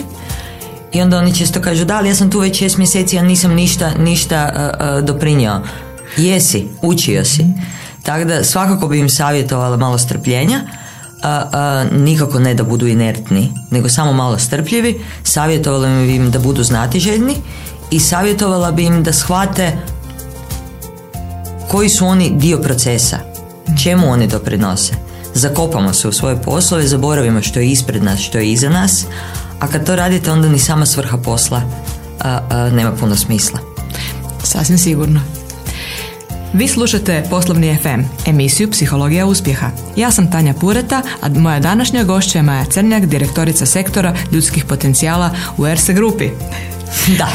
i 0.92 1.02
onda 1.02 1.18
oni 1.18 1.36
često 1.36 1.62
kažu 1.62 1.86
da, 1.86 1.98
ali 1.98 2.10
ja 2.10 2.16
sam 2.16 2.32
tu 2.32 2.40
već 2.40 2.60
šest 2.60 2.78
mjeseci, 2.78 3.20
a 3.20 3.22
nisam 3.22 3.54
ništa, 3.54 3.92
ništa 4.00 4.72
doprinio. 5.04 5.62
Jesi, 6.18 6.68
učio 6.82 7.26
si. 7.26 7.46
Tako 8.04 8.26
da 8.26 8.44
svakako 8.44 8.88
bi 8.88 9.00
im 9.00 9.10
savjetovala 9.10 9.78
malo 9.78 9.98
strpljenja, 9.98 10.60
a, 11.24 11.86
nikako 11.92 12.40
ne 12.40 12.54
da 12.54 12.64
budu 12.64 12.88
inertni, 12.88 13.52
nego 13.72 13.90
samo 13.90 14.14
malo 14.14 14.38
strpljivi, 14.38 15.02
savjetovala 15.24 15.88
bi 15.88 16.16
im 16.16 16.32
da 16.32 16.40
budu 16.40 16.64
znatiželjni 16.64 17.36
i 17.94 18.00
savjetovala 18.00 18.72
bi 18.72 18.86
im 18.86 19.04
da 19.04 19.14
shvate 19.14 19.78
koji 21.68 21.90
su 21.90 22.06
oni 22.06 22.32
dio 22.36 22.58
procesa, 22.58 23.18
čemu 23.84 24.12
oni 24.12 24.28
doprinose. 24.28 24.94
Zakopamo 25.34 25.94
se 25.94 26.08
u 26.08 26.12
svoje 26.12 26.42
poslove, 26.42 26.88
zaboravimo 26.88 27.42
što 27.42 27.60
je 27.60 27.68
ispred 27.68 28.04
nas, 28.04 28.20
što 28.20 28.38
je 28.38 28.52
iza 28.52 28.70
nas, 28.70 29.06
a 29.60 29.68
kad 29.68 29.86
to 29.86 29.96
radite 29.96 30.32
onda 30.32 30.50
ni 30.50 30.60
sama 30.60 30.86
svrha 30.86 31.18
posla 31.18 31.62
a, 32.20 32.70
nema 32.70 32.92
puno 32.92 33.16
smisla. 33.16 33.60
Sasvim 34.44 34.78
sigurno. 34.78 35.22
Vi 36.54 36.68
slušate 36.68 37.24
Poslovni 37.30 37.78
FM, 37.82 38.30
emisiju 38.30 38.72
Psihologija 38.72 39.26
uspjeha. 39.26 39.72
Ja 39.96 40.12
sam 40.12 40.32
Tanja 40.32 40.54
Pureta, 40.54 41.02
a 41.22 41.30
moja 41.30 41.60
današnja 41.60 42.04
gošća 42.04 42.40
je 42.40 42.44
Maja 42.44 42.66
Crnjak, 42.66 43.06
direktorica 43.06 43.66
sektora 43.66 44.16
ljudskih 44.32 44.66
potencijala 44.66 45.30
u 45.58 45.68
Erse 45.68 45.94
Grupi. 45.94 46.30
Da. 47.20 47.30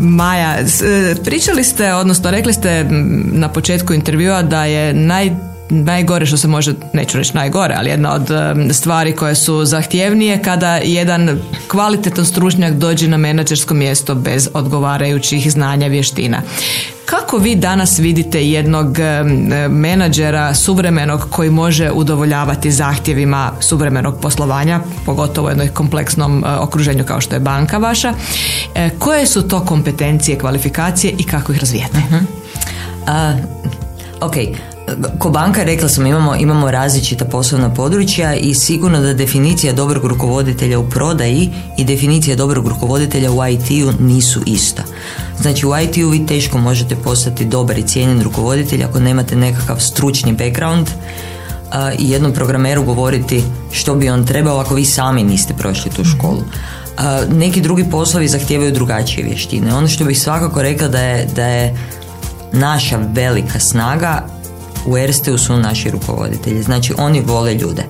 Maja, 0.00 0.56
e, 0.58 1.14
pričali 1.24 1.64
ste, 1.64 1.94
odnosno 1.94 2.30
rekli 2.30 2.52
ste 2.52 2.86
na 3.32 3.48
početku 3.48 3.94
intervjua 3.94 4.42
da 4.42 4.64
je 4.64 4.94
naj 4.94 5.30
najgore 5.70 6.26
što 6.26 6.36
se 6.36 6.48
može, 6.48 6.74
neću 6.92 7.18
reći 7.18 7.34
najgore, 7.34 7.74
ali 7.78 7.90
jedna 7.90 8.12
od 8.12 8.30
stvari 8.72 9.12
koje 9.12 9.34
su 9.34 9.64
zahtjevnije 9.64 10.42
kada 10.42 10.76
jedan 10.76 11.40
kvalitetan 11.68 12.24
stručnjak 12.24 12.74
dođe 12.74 13.08
na 13.08 13.16
menadžersko 13.16 13.74
mjesto 13.74 14.14
bez 14.14 14.48
odgovarajućih 14.54 15.52
znanja, 15.52 15.86
vještina. 15.86 16.42
Kako 17.04 17.38
vi 17.38 17.54
danas 17.54 17.98
vidite 17.98 18.46
jednog 18.46 18.96
menadžera 19.70 20.54
suvremenog 20.54 21.26
koji 21.30 21.50
može 21.50 21.90
udovoljavati 21.90 22.70
zahtjevima 22.70 23.52
suvremenog 23.60 24.20
poslovanja, 24.20 24.80
pogotovo 25.04 25.46
u 25.46 25.50
jednom 25.50 25.68
kompleksnom 25.68 26.44
e, 26.44 26.48
okruženju 26.48 27.04
kao 27.04 27.20
što 27.20 27.34
je 27.34 27.40
banka 27.40 27.78
vaša? 27.78 28.14
E, 28.74 28.90
koje 28.98 29.26
su 29.26 29.48
to 29.48 29.60
kompetencije, 29.60 30.38
kvalifikacije 30.38 31.14
i 31.18 31.24
kako 31.24 31.52
ih 31.52 31.58
razvijete? 31.58 31.98
uh 33.02 33.66
ok, 34.20 34.34
Ko 35.18 35.30
banka, 35.30 35.64
rekla 35.64 35.88
sam, 35.88 36.06
imamo, 36.06 36.36
imamo 36.36 36.70
različita 36.70 37.24
poslovna 37.24 37.74
područja 37.74 38.34
i 38.34 38.54
sigurno 38.54 39.00
da 39.00 39.14
definicija 39.14 39.72
dobrog 39.72 40.04
rukovoditelja 40.04 40.78
u 40.78 40.90
prodaji 40.90 41.50
i 41.78 41.84
definicija 41.84 42.36
dobrog 42.36 42.68
rukovoditelja 42.68 43.32
u 43.32 43.46
IT-u 43.46 44.02
nisu 44.04 44.40
ista. 44.46 44.82
Znači 45.40 45.66
u 45.66 45.70
IT-u 45.82 46.08
vi 46.08 46.26
teško 46.26 46.58
možete 46.58 46.96
postati 46.96 47.44
dobar 47.44 47.78
i 47.78 47.82
cijenjen 47.82 48.22
rukovoditelj 48.22 48.84
ako 48.84 49.00
nemate 49.00 49.36
nekakav 49.36 49.80
stručni 49.80 50.32
background 50.32 50.90
i 51.98 52.10
jednom 52.10 52.32
programeru 52.32 52.82
govoriti 52.82 53.42
što 53.72 53.94
bi 53.94 54.10
on 54.10 54.26
trebao 54.26 54.58
ako 54.58 54.74
vi 54.74 54.84
sami 54.84 55.24
niste 55.24 55.54
prošli 55.54 55.90
tu 55.90 56.04
školu. 56.04 56.42
neki 57.32 57.60
drugi 57.60 57.84
poslovi 57.90 58.28
zahtijevaju 58.28 58.72
drugačije 58.72 59.24
vještine. 59.24 59.74
Ono 59.74 59.88
što 59.88 60.04
bih 60.04 60.20
svakako 60.20 60.62
rekla 60.62 60.88
da 60.88 61.00
je, 61.00 61.26
da 61.36 61.46
je 61.46 61.76
naša 62.52 62.98
velika 63.14 63.60
snaga 63.60 64.35
u 64.86 64.98
Ersteu 64.98 65.38
su 65.38 65.56
naši 65.56 65.90
rukovoditelji. 65.90 66.62
Znači 66.62 66.94
oni 66.98 67.20
vole 67.20 67.54
ljude. 67.54 67.82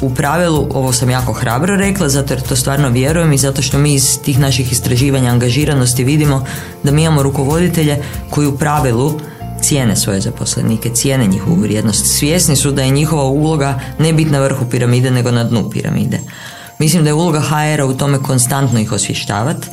U 0.00 0.14
pravilu, 0.14 0.66
ovo 0.70 0.92
sam 0.92 1.10
jako 1.10 1.32
hrabro 1.32 1.76
rekla, 1.76 2.08
zato 2.08 2.34
jer 2.34 2.42
to 2.42 2.56
stvarno 2.56 2.88
vjerujem 2.88 3.32
i 3.32 3.38
zato 3.38 3.62
što 3.62 3.78
mi 3.78 3.94
iz 3.94 4.18
tih 4.24 4.38
naših 4.38 4.72
istraživanja 4.72 5.30
angažiranosti 5.30 6.04
vidimo 6.04 6.44
da 6.82 6.90
mi 6.90 7.02
imamo 7.02 7.22
rukovoditelje 7.22 8.02
koji 8.30 8.46
u 8.46 8.58
pravilu 8.58 9.20
cijene 9.60 9.96
svoje 9.96 10.20
zaposlenike, 10.20 10.90
cijene 10.90 11.26
njihovu 11.26 11.56
vrijednost. 11.56 12.06
Svjesni 12.06 12.56
su 12.56 12.70
da 12.70 12.82
je 12.82 12.90
njihova 12.90 13.24
uloga 13.24 13.80
ne 13.98 14.12
biti 14.12 14.30
na 14.30 14.40
vrhu 14.40 14.64
piramide, 14.70 15.10
nego 15.10 15.30
na 15.30 15.44
dnu 15.44 15.70
piramide. 15.70 16.20
Mislim 16.78 17.02
da 17.02 17.10
je 17.10 17.14
uloga 17.14 17.40
HR-a 17.40 17.86
u 17.86 17.94
tome 17.94 18.22
konstantno 18.22 18.80
ih 18.80 18.92
osvještavati, 18.92 19.68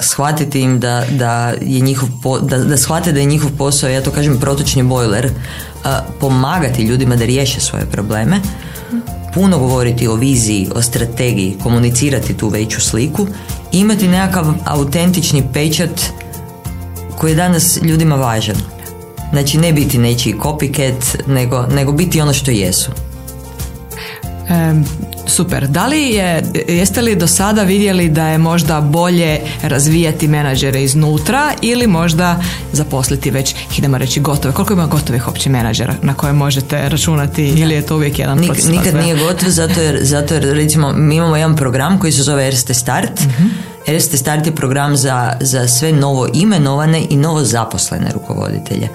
shvatiti 0.00 0.60
im 0.60 0.80
da, 0.80 1.04
da 1.10 1.54
je 1.60 1.80
njihov 1.80 2.08
da, 2.42 2.58
da 2.58 2.76
shvate 2.76 3.12
da 3.12 3.20
je 3.20 3.26
njihov 3.26 3.50
posao, 3.58 3.90
ja 3.90 4.02
to 4.02 4.10
kažem 4.10 4.40
protočni 4.40 4.82
bojler, 4.82 5.30
pomagati 6.20 6.82
ljudima 6.82 7.16
da 7.16 7.24
riješe 7.24 7.60
svoje 7.60 7.86
probleme, 7.86 8.40
puno 9.34 9.58
govoriti 9.58 10.08
o 10.08 10.14
viziji, 10.14 10.68
o 10.74 10.82
strategiji, 10.82 11.56
komunicirati 11.62 12.36
tu 12.36 12.48
veću 12.48 12.80
sliku 12.80 13.26
imati 13.72 14.08
nekakav 14.08 14.54
autentični 14.64 15.42
pečat 15.52 16.00
koji 17.18 17.30
je 17.30 17.36
danas 17.36 17.78
ljudima 17.82 18.16
važan. 18.16 18.56
Znači 19.32 19.58
ne 19.58 19.72
biti 19.72 19.98
nečiji 19.98 20.34
copycat, 20.34 21.26
nego, 21.26 21.66
nego 21.66 21.92
biti 21.92 22.20
ono 22.20 22.32
što 22.32 22.50
jesu. 22.50 22.90
Super. 25.30 25.68
Da 25.68 25.86
li 25.86 26.02
je, 26.02 26.42
jeste 26.68 27.02
li 27.02 27.16
do 27.16 27.26
sada 27.26 27.62
vidjeli 27.62 28.08
da 28.08 28.26
je 28.26 28.38
možda 28.38 28.80
bolje 28.80 29.40
razvijati 29.62 30.28
menadžere 30.28 30.82
iznutra 30.82 31.52
ili 31.62 31.86
možda 31.86 32.42
zaposliti 32.72 33.30
već, 33.30 33.54
idemo 33.78 33.98
reći, 33.98 34.20
gotove? 34.20 34.54
Koliko 34.54 34.72
ima 34.72 34.86
gotovih 34.86 35.28
opći 35.28 35.48
menadžera 35.48 35.94
na 36.02 36.14
koje 36.14 36.32
možete 36.32 36.88
računati 36.88 37.44
ili 37.48 37.74
je 37.74 37.86
to 37.86 37.96
uvijek 37.96 38.18
jedan 38.18 38.38
Nik, 38.38 38.46
proces? 38.46 38.68
Nikad 38.68 38.94
nije 38.94 39.16
gotov 39.16 39.48
zato 39.48 39.80
jer, 39.80 39.98
zato 40.02 40.34
jer 40.34 40.42
recimo 40.42 40.92
mi 40.92 41.16
imamo 41.16 41.36
jedan 41.36 41.56
program 41.56 41.98
koji 41.98 42.12
se 42.12 42.22
zove 42.22 42.46
Erste 42.46 42.74
Start. 42.74 43.20
mm 43.20 43.70
Erste 43.86 44.16
Start 44.16 44.46
je 44.46 44.54
program 44.54 44.96
za, 44.96 45.32
za 45.40 45.68
sve 45.68 45.92
novo 45.92 46.28
imenovane 46.34 47.06
i 47.10 47.16
novo 47.16 47.44
zaposlene 47.44 48.10
rukovoditelje 48.12 48.88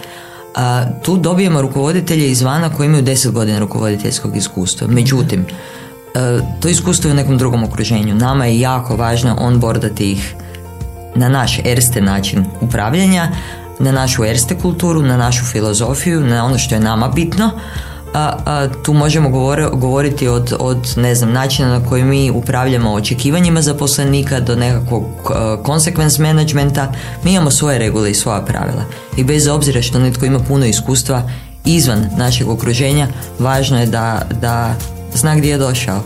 a, 0.55 0.85
tu 1.01 1.17
dobijemo 1.17 1.61
rukovoditelje 1.61 2.31
izvana 2.31 2.69
koji 2.69 2.87
imaju 2.87 3.03
10 3.03 3.31
godina 3.31 3.59
rukovoditeljskog 3.59 4.37
iskustva. 4.37 4.87
Međutim, 4.87 5.39
e, 5.41 5.45
to 6.59 6.69
iskustvo 6.69 7.09
je 7.09 7.13
u 7.13 7.15
nekom 7.15 7.37
drugom 7.37 7.63
okruženju. 7.63 8.15
Nama 8.15 8.45
je 8.45 8.59
jako 8.59 8.95
važno 8.95 9.37
onboardati 9.39 10.11
ih 10.11 10.35
na 11.15 11.29
naš 11.29 11.59
erste 11.63 12.01
način 12.01 12.45
upravljanja, 12.61 13.31
na 13.79 13.91
našu 13.91 14.25
erste 14.25 14.57
kulturu, 14.57 15.01
na 15.01 15.17
našu 15.17 15.45
filozofiju, 15.45 16.21
na 16.21 16.45
ono 16.45 16.57
što 16.57 16.75
je 16.75 16.81
nama 16.81 17.07
bitno 17.07 17.51
a, 18.15 18.67
tu 18.83 18.93
možemo 18.93 19.29
govoriti 19.73 20.27
od, 20.27 20.53
od 20.59 20.93
ne 20.97 21.15
znam, 21.15 21.31
načina 21.31 21.79
na 21.79 21.85
koji 21.85 22.03
mi 22.03 22.31
upravljamo 22.31 22.93
očekivanjima 22.93 23.61
zaposlenika 23.61 24.39
do 24.39 24.55
nekakvog 24.55 25.03
consequence 25.63 26.21
managementa. 26.21 26.91
Mi 27.23 27.33
imamo 27.33 27.51
svoje 27.51 27.79
regule 27.79 28.11
i 28.11 28.15
svoja 28.15 28.41
pravila. 28.41 28.83
I 29.17 29.23
bez 29.23 29.47
obzira 29.47 29.81
što 29.81 29.99
netko 29.99 30.25
ima 30.25 30.39
puno 30.39 30.65
iskustva 30.65 31.29
izvan 31.65 32.09
našeg 32.17 32.49
okruženja, 32.49 33.07
važno 33.39 33.79
je 33.79 33.85
da, 33.85 34.21
da 34.41 34.75
zna 35.15 35.35
gdje 35.35 35.49
je 35.49 35.57
došao. 35.57 36.01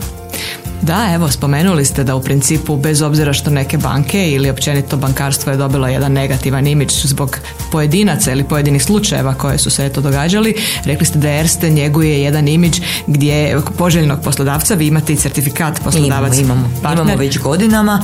Da, 0.82 1.10
evo, 1.14 1.28
spomenuli 1.28 1.84
ste 1.84 2.04
da 2.04 2.14
u 2.14 2.22
principu, 2.22 2.76
bez 2.76 3.02
obzira 3.02 3.32
što 3.32 3.50
neke 3.50 3.78
banke 3.78 4.30
ili 4.30 4.50
općenito 4.50 4.96
bankarstvo 4.96 5.52
je 5.52 5.58
dobilo 5.58 5.88
jedan 5.88 6.12
negativan 6.12 6.66
imidž 6.66 6.92
zbog 7.04 7.38
pojedinaca 7.72 8.32
ili 8.32 8.44
pojedinih 8.44 8.82
slučajeva 8.82 9.34
koje 9.34 9.58
su 9.58 9.70
se 9.70 9.86
eto 9.86 10.00
događali, 10.00 10.54
rekli 10.84 11.06
ste 11.06 11.18
da 11.18 11.30
Erste 11.30 11.70
njeguje 11.70 12.22
jedan 12.22 12.48
imidž 12.48 12.80
gdje 13.06 13.60
poželjnog 13.78 14.18
poslodavca 14.24 14.74
vi 14.74 14.86
imate 14.86 15.12
i 15.12 15.16
certifikat 15.16 15.80
poslodavac. 15.84 16.38
Imamo, 16.38 16.68
imamo, 16.82 17.02
imamo 17.02 17.16
već 17.16 17.38
godinama. 17.38 18.02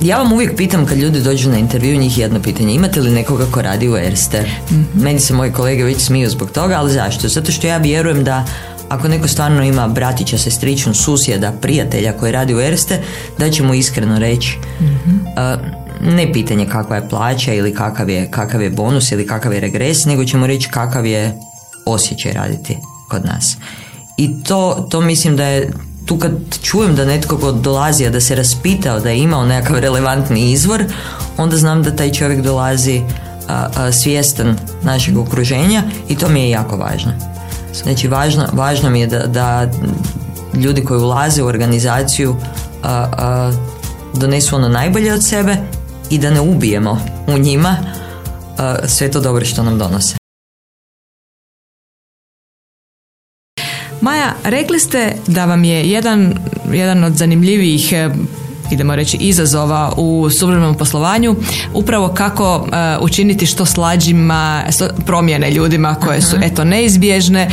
Ja 0.00 0.18
vam 0.18 0.32
uvijek 0.32 0.56
pitam 0.56 0.86
kad 0.86 0.98
ljudi 0.98 1.20
dođu 1.20 1.50
na 1.50 1.58
intervju 1.58 1.98
njih 1.98 2.18
jedno 2.18 2.42
pitanje, 2.42 2.74
imate 2.74 3.00
li 3.00 3.10
nekoga 3.10 3.46
ko 3.50 3.62
radi 3.62 3.88
u 3.88 3.96
Erste? 3.96 4.44
mm 4.70 5.02
Meni 5.02 5.20
se 5.20 5.34
moji 5.34 5.52
kolege 5.52 5.84
već 5.84 6.00
smiju 6.00 6.30
zbog 6.30 6.50
toga, 6.50 6.74
ali 6.78 6.92
zašto? 6.92 7.28
Zato 7.28 7.52
što 7.52 7.66
ja 7.66 7.76
vjerujem 7.76 8.24
da 8.24 8.44
ako 8.88 9.08
neko 9.08 9.28
stvarno 9.28 9.64
ima 9.64 9.88
bratića, 9.88 10.38
sestričnu, 10.38 10.94
susjeda, 10.94 11.52
prijatelja 11.60 12.12
koji 12.12 12.32
radi 12.32 12.54
u 12.54 12.60
Erste, 12.60 13.02
da 13.38 13.50
će 13.50 13.62
mu 13.62 13.74
iskreno 13.74 14.18
reći 14.18 14.58
mm 14.80 15.86
ne 16.00 16.32
pitanje 16.32 16.66
kakva 16.66 16.96
je 16.96 17.08
plaća 17.08 17.54
ili 17.54 17.74
kakav 17.74 18.10
je, 18.10 18.30
kakav 18.30 18.62
je 18.62 18.70
bonus 18.70 19.12
ili 19.12 19.26
kakav 19.26 19.52
je 19.52 19.60
regres, 19.60 20.04
nego 20.04 20.24
ćemo 20.24 20.46
reći 20.46 20.68
kakav 20.68 21.06
je 21.06 21.38
osjećaj 21.86 22.32
raditi 22.32 22.76
kod 23.08 23.24
nas. 23.24 23.56
I 24.16 24.42
to, 24.42 24.86
to 24.90 25.00
mislim 25.00 25.36
da 25.36 25.44
je 25.44 25.72
tu 26.06 26.18
kad 26.18 26.32
čujem 26.62 26.94
da 26.96 27.04
netko 27.04 27.52
dolazi, 27.52 28.06
a 28.06 28.10
da 28.10 28.20
se 28.20 28.34
raspitao 28.34 29.00
da 29.00 29.10
je 29.10 29.18
imao 29.18 29.46
nekakav 29.46 29.78
relevantni 29.78 30.52
izvor, 30.52 30.84
onda 31.36 31.56
znam 31.56 31.82
da 31.82 31.96
taj 31.96 32.12
čovjek 32.12 32.40
dolazi 32.40 33.02
a, 33.48 33.92
svjestan 33.92 34.56
našeg 34.82 35.18
okruženja 35.18 35.82
i 36.08 36.16
to 36.16 36.28
mi 36.28 36.40
je 36.40 36.50
jako 36.50 36.76
važno. 36.76 37.35
Znači 37.82 38.08
važno, 38.08 38.46
važno 38.52 38.90
mi 38.90 39.00
je 39.00 39.06
da, 39.06 39.26
da 39.26 39.70
ljudi 40.54 40.84
koji 40.84 41.00
ulaze 41.00 41.42
u 41.42 41.46
organizaciju 41.46 42.36
a, 42.82 43.08
a, 43.12 43.52
donesu 44.14 44.56
ono 44.56 44.68
najbolje 44.68 45.14
od 45.14 45.24
sebe 45.24 45.56
i 46.10 46.18
da 46.18 46.30
ne 46.30 46.40
ubijemo 46.40 47.00
u 47.26 47.38
njima 47.38 47.76
sve 48.86 49.10
to 49.10 49.20
dobro 49.20 49.44
što 49.44 49.62
nam 49.62 49.78
donose. 49.78 50.16
Maja, 54.00 54.34
rekli 54.44 54.80
ste 54.80 55.16
da 55.26 55.44
vam 55.44 55.64
je 55.64 55.90
jedan, 55.90 56.34
jedan 56.72 57.04
od 57.04 57.12
zanimljivijih 57.12 57.92
idemo 58.70 58.96
reći 58.96 59.16
izazova 59.16 59.92
u 59.96 60.30
suvremenom 60.30 60.74
poslovanju 60.74 61.36
upravo 61.74 62.08
kako 62.08 62.66
e, 62.72 62.96
učiniti 63.00 63.46
što 63.46 63.64
slađima 63.64 64.62
promjene 65.06 65.50
ljudima 65.50 65.94
koje 65.94 66.22
su 66.22 66.36
eto 66.42 66.64
neizbježne. 66.64 67.50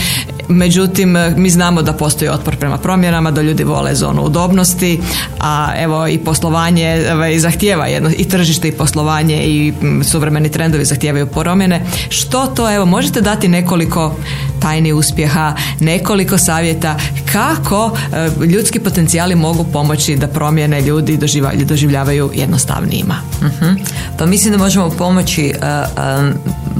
Međutim 0.48 1.18
mi 1.38 1.50
znamo 1.50 1.82
da 1.82 1.94
postoji 1.94 2.30
otpor 2.30 2.56
prema 2.56 2.78
promjenama 2.78 3.32
da 3.32 3.42
ljudi 3.42 3.64
vole 3.64 3.96
zonu 3.96 4.22
udobnosti 4.22 5.00
a 5.40 5.74
evo 5.78 6.08
i 6.08 6.18
poslovanje 6.18 7.06
ovaj, 7.14 7.40
zahtijeva 7.40 7.88
jedno 7.88 8.10
i 8.18 8.26
tržište 8.30 8.68
i 8.68 8.72
poslovanje 8.72 9.44
i 9.44 9.74
suvremeni 10.04 10.52
trendovi 10.52 10.86
zahtijevaju 10.86 11.28
promjene. 11.28 11.86
Što 12.10 12.48
to 12.48 12.76
evo 12.76 12.86
možete 12.86 13.22
dati 13.22 13.48
nekoliko 13.48 14.16
tajni 14.64 14.94
uspjeha 14.94 15.56
nekoliko 15.80 16.38
savjeta 16.38 16.98
kako 17.32 17.98
e, 18.14 18.46
ljudski 18.46 18.80
potencijali 18.80 19.36
mogu 19.36 19.64
pomoći 19.64 20.16
da 20.16 20.28
promjene 20.28 20.82
ljudi 20.82 21.20
doživljavaju 21.66 22.32
jednostavnijima. 22.34 23.16
uh 23.42 23.94
Pa 24.18 24.26
mislim 24.26 24.52
da 24.52 24.58
možemo 24.58 24.90
pomoći 24.90 25.54
uh, 25.56 25.64
um, 26.20 26.34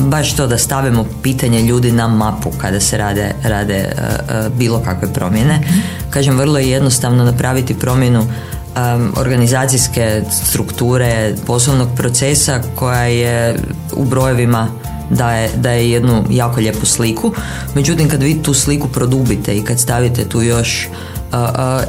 baš 0.10 0.36
to 0.36 0.48
da 0.48 0.58
stavimo 0.58 1.06
pitanje 1.24 1.62
ljudi 1.62 1.92
na 1.92 2.08
mapu 2.08 2.50
kada 2.62 2.80
se 2.80 2.98
rade, 2.98 3.32
rade 3.44 3.86
uh, 3.92 4.04
uh, 4.04 4.58
bilo 4.58 4.80
kakve 4.80 5.14
promjene. 5.14 5.60
uh 5.64 6.04
Kažem, 6.10 6.38
vrlo 6.38 6.60
je 6.60 6.70
jednostavno 6.70 7.24
napraviti 7.24 7.74
promjenu 7.74 8.20
um, 8.20 9.14
organizacijske 9.18 10.22
strukture, 10.48 11.36
poslovnog 11.46 11.90
procesa 11.96 12.62
koja 12.76 13.04
je 13.04 13.56
u 13.94 14.06
brojevima 14.06 14.68
daje, 15.10 15.50
daje 15.56 15.92
jednu 15.92 16.24
jako 16.30 16.60
lijepu 16.60 16.86
sliku. 16.86 17.32
Međutim, 17.76 18.10
kad 18.10 18.24
vi 18.24 18.44
tu 18.44 18.54
sliku 18.54 18.88
produbite 18.88 19.58
i 19.58 19.62
kad 19.62 19.80
stavite 19.80 20.30
tu 20.30 20.42
još 20.42 20.88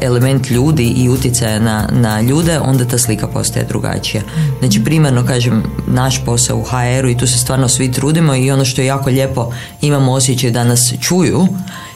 element 0.01 0.51
ljudi 0.51 0.85
i 0.85 1.09
utjecaja 1.09 1.61
na, 1.61 1.89
na 1.93 2.21
ljude, 2.21 2.61
onda 2.61 2.85
ta 2.85 2.99
slika 2.99 3.27
postaje 3.27 3.67
drugačija. 3.67 4.23
Znači 4.59 4.85
primarno 4.85 5.27
kažem 5.27 5.63
naš 5.87 6.25
posao 6.25 6.59
u 6.59 6.63
HR-u 6.63 7.09
i 7.09 7.17
tu 7.17 7.27
se 7.27 7.39
stvarno 7.39 7.69
svi 7.69 7.93
trudimo 7.93 8.35
i 8.35 8.51
ono 8.51 8.65
što 8.65 8.81
je 8.81 8.87
jako 8.87 9.11
lijepo 9.11 9.53
imamo 9.81 10.13
osjećaj 10.13 10.51
da 10.51 10.65
nas 10.65 10.95
čuju 11.01 11.47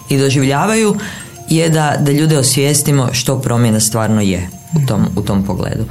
i 0.08 0.18
doživljavaju 0.18 0.96
je 1.48 1.68
da, 1.68 1.96
da 2.00 2.12
ljude 2.12 2.38
osvijestimo 2.38 3.08
što 3.12 3.40
promjena 3.40 3.80
stvarno 3.80 4.20
je 4.20 4.48
u 4.76 4.86
tom, 4.86 5.06
u 5.16 5.22
tom 5.22 5.42
pogledu. 5.42 5.84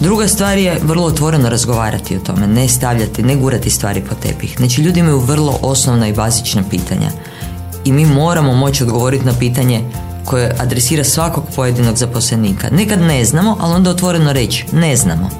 Druga 0.00 0.28
stvar 0.28 0.58
je 0.58 0.78
vrlo 0.82 1.06
otvoreno 1.06 1.48
razgovarati 1.48 2.16
o 2.16 2.20
tome, 2.20 2.46
ne 2.46 2.68
stavljati, 2.68 3.22
ne 3.22 3.36
gurati 3.36 3.70
stvari 3.70 4.02
po 4.08 4.14
tepih. 4.14 4.54
Znači 4.56 4.82
ljudi 4.82 5.00
imaju 5.00 5.18
vrlo 5.18 5.58
osnovna 5.62 6.08
i 6.08 6.12
bazična 6.12 6.62
pitanja 6.70 7.10
i 7.84 7.92
mi 7.92 8.06
moramo 8.06 8.54
moći 8.54 8.82
odgovoriti 8.82 9.24
na 9.24 9.32
pitanje 9.38 9.80
koje 10.24 10.54
adresira 10.58 11.04
svakog 11.04 11.44
pojedinog 11.56 11.96
zaposlenika. 11.96 12.68
Nekad 12.70 13.00
ne 13.00 13.24
znamo, 13.24 13.56
ali 13.60 13.74
onda 13.74 13.90
otvoreno 13.90 14.32
reći 14.32 14.64
ne 14.72 14.96
znamo. 14.96 15.30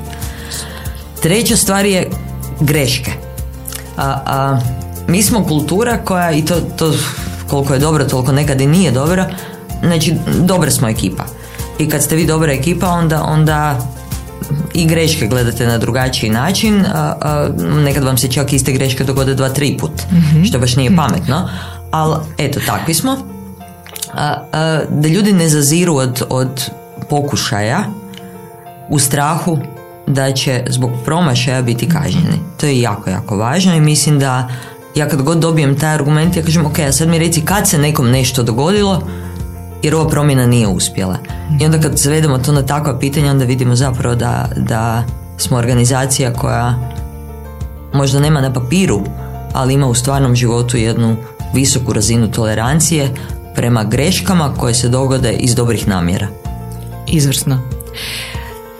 Treća 1.22 1.56
stvar 1.56 1.86
je 1.86 2.10
greške. 2.60 3.12
A, 3.96 4.20
a, 4.26 4.60
mi 5.08 5.22
smo 5.22 5.44
kultura 5.44 5.98
koja, 6.04 6.32
i 6.32 6.44
to, 6.44 6.60
to 6.76 6.92
koliko 7.46 7.74
je 7.74 7.80
dobro, 7.80 8.04
toliko 8.04 8.32
nekad 8.32 8.60
i 8.60 8.66
nije 8.66 8.90
dobro, 8.90 9.24
znači 9.82 10.14
dobra 10.40 10.70
smo 10.70 10.88
ekipa. 10.88 11.24
I 11.78 11.88
kad 11.88 12.02
ste 12.02 12.16
vi 12.16 12.26
dobra 12.26 12.52
ekipa, 12.52 12.88
onda, 12.88 13.22
onda 13.22 13.78
i 14.76 14.86
greške 14.86 15.26
gledate 15.26 15.66
na 15.66 15.78
drugačiji 15.78 16.30
način. 16.30 16.84
Nekad 17.84 18.04
vam 18.04 18.18
se 18.18 18.28
čak 18.28 18.52
iste 18.52 18.72
greške 18.72 19.04
dogode 19.04 19.34
dva, 19.34 19.48
tri 19.48 19.76
put, 19.80 20.02
mm 20.12 20.44
što 20.44 20.58
baš 20.58 20.76
nije 20.76 20.96
pametno. 20.96 21.48
Ali 21.90 22.16
eto, 22.38 22.60
takvi 22.66 22.94
smo. 22.94 23.16
da 24.88 25.08
ljudi 25.08 25.32
ne 25.32 25.48
zaziru 25.48 25.96
od, 25.96 26.22
od 26.28 26.70
pokušaja 27.10 27.84
u 28.88 28.98
strahu 28.98 29.58
da 30.06 30.32
će 30.32 30.64
zbog 30.68 30.90
promašaja 31.04 31.62
biti 31.62 31.88
kažnjeni. 31.88 32.38
To 32.60 32.66
je 32.66 32.80
jako, 32.80 33.10
jako 33.10 33.36
važno 33.36 33.74
i 33.74 33.80
mislim 33.80 34.18
da 34.18 34.48
ja 34.94 35.08
kad 35.08 35.22
god 35.22 35.38
dobijem 35.38 35.78
taj 35.78 35.94
argument, 35.94 36.36
ja 36.36 36.42
kažem, 36.42 36.66
ok, 36.66 36.78
a 36.78 36.92
sad 36.92 37.08
mi 37.08 37.18
reci 37.18 37.40
kad 37.40 37.68
se 37.68 37.78
nekom 37.78 38.10
nešto 38.10 38.42
dogodilo, 38.42 39.02
jer 39.86 39.94
ova 39.94 40.08
promjena 40.08 40.46
nije 40.46 40.68
uspjela. 40.68 41.18
I 41.60 41.64
onda 41.64 41.80
kad 41.80 41.96
zavedemo 41.96 42.38
to 42.38 42.52
na 42.52 42.62
takva 42.62 42.98
pitanja, 42.98 43.30
onda 43.30 43.44
vidimo 43.44 43.76
zapravo 43.76 44.14
da, 44.14 44.48
da 44.56 45.04
smo 45.38 45.56
organizacija 45.56 46.32
koja 46.32 46.74
možda 47.92 48.20
nema 48.20 48.40
na 48.40 48.52
papiru, 48.52 49.02
ali 49.52 49.74
ima 49.74 49.86
u 49.86 49.94
stvarnom 49.94 50.34
životu 50.34 50.76
jednu 50.76 51.16
visoku 51.54 51.92
razinu 51.92 52.30
tolerancije 52.30 53.14
prema 53.54 53.84
greškama 53.84 54.54
koje 54.54 54.74
se 54.74 54.88
dogode 54.88 55.32
iz 55.32 55.54
dobrih 55.54 55.88
namjera. 55.88 56.28
Izvrsno. 57.06 57.60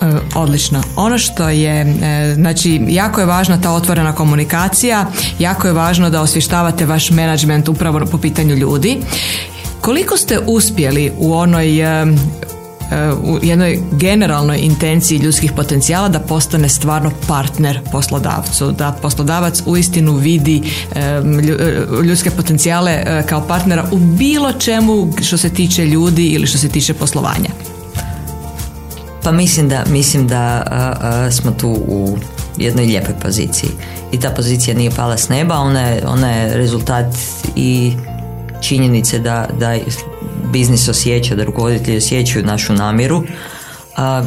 E, 0.01 0.13
odlično. 0.35 0.83
Ono 0.97 1.19
što 1.19 1.49
je, 1.49 1.81
e, 2.03 2.35
znači, 2.35 2.81
jako 2.89 3.21
je 3.21 3.27
važna 3.27 3.61
ta 3.61 3.73
otvorena 3.73 4.13
komunikacija, 4.13 5.07
jako 5.39 5.67
je 5.67 5.73
važno 5.73 6.11
da 6.11 6.23
osvještavate 6.23 6.87
vaš 6.87 7.11
menadžment 7.11 7.69
upravo 7.69 8.07
po 8.11 8.19
pitanju 8.19 8.55
ljudi. 8.55 9.01
Koliko 9.87 10.17
ste 10.17 10.39
uspjeli 10.47 11.13
u 11.19 11.35
onoj 11.35 11.81
e, 11.81 12.07
u 13.25 13.39
jednoj 13.43 13.79
generalnoj 13.93 14.59
intenciji 14.59 15.19
ljudskih 15.19 15.53
potencijala 15.53 16.09
da 16.09 16.21
postane 16.21 16.69
stvarno 16.69 17.11
partner 17.29 17.81
poslodavcu, 17.93 18.73
da 18.73 18.99
poslodavac 19.03 19.63
uistinu 19.67 20.13
vidi 20.13 20.63
ljudske 22.05 22.31
potencijale 22.31 23.23
kao 23.29 23.47
partnera 23.49 23.89
u 23.93 23.99
bilo 23.99 24.53
čemu 24.53 25.13
što 25.23 25.39
se 25.39 25.51
tiče 25.51 25.87
ljudi 25.87 26.27
ili 26.27 26.47
što 26.47 26.59
se 26.59 26.69
tiče 26.69 26.95
poslovanja. 26.95 27.51
Pa 29.23 29.33
mislim 29.33 29.69
da, 29.69 29.85
mislim 29.91 30.29
da 30.29 30.63
smo 31.31 31.51
tu 31.51 31.69
u 31.69 32.19
jednoj 32.57 32.85
lijepoj 32.85 33.15
poziciji. 33.23 33.71
I 34.13 34.21
ta 34.21 34.31
pozicija 34.31 34.77
nije 34.77 34.91
pala 34.91 35.17
s 35.17 35.29
neba, 35.29 35.55
ona 35.55 35.81
je, 35.81 36.03
ona 36.07 36.31
je 36.31 36.57
rezultat 36.57 37.15
i 37.57 37.93
činjenice 38.61 39.19
da, 39.19 39.49
da 39.59 39.77
biznis 40.53 40.89
osjeća, 40.89 41.35
da 41.35 41.45
rukovoditelji 41.45 41.97
osjećaju 41.97 42.47
našu 42.47 42.73
namjeru. 42.73 43.23
A, 43.97 44.25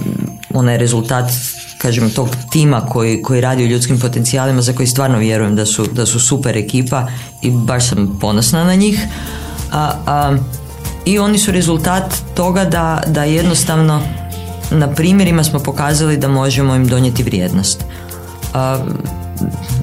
ona 0.53 0.71
je 0.71 0.77
rezultat 0.77 1.31
kažem, 1.77 2.09
tog 2.09 2.29
tima 2.51 2.81
koji, 2.81 3.21
koji 3.21 3.41
radi 3.41 3.63
u 3.63 3.67
ljudskim 3.67 3.99
potencijalima 3.99 4.61
za 4.61 4.73
koji 4.73 4.87
stvarno 4.87 5.17
vjerujem 5.17 5.55
da 5.55 5.65
su, 5.65 5.85
da 5.91 6.05
su 6.05 6.19
super 6.19 6.57
ekipa 6.57 7.07
i 7.41 7.51
baš 7.51 7.89
sam 7.89 8.17
ponosna 8.21 8.63
na 8.63 8.75
njih. 8.75 8.99
A, 9.71 9.93
a, 10.05 10.37
I 11.05 11.19
oni 11.19 11.37
su 11.37 11.51
rezultat 11.51 12.13
toga 12.35 12.65
da, 12.65 13.03
da 13.07 13.23
jednostavno 13.23 14.01
na 14.71 14.87
primjerima 14.87 15.43
smo 15.43 15.59
pokazali 15.59 16.17
da 16.17 16.27
možemo 16.27 16.75
im 16.75 16.87
donijeti 16.87 17.23
vrijednost. 17.23 17.85
A, 18.53 18.79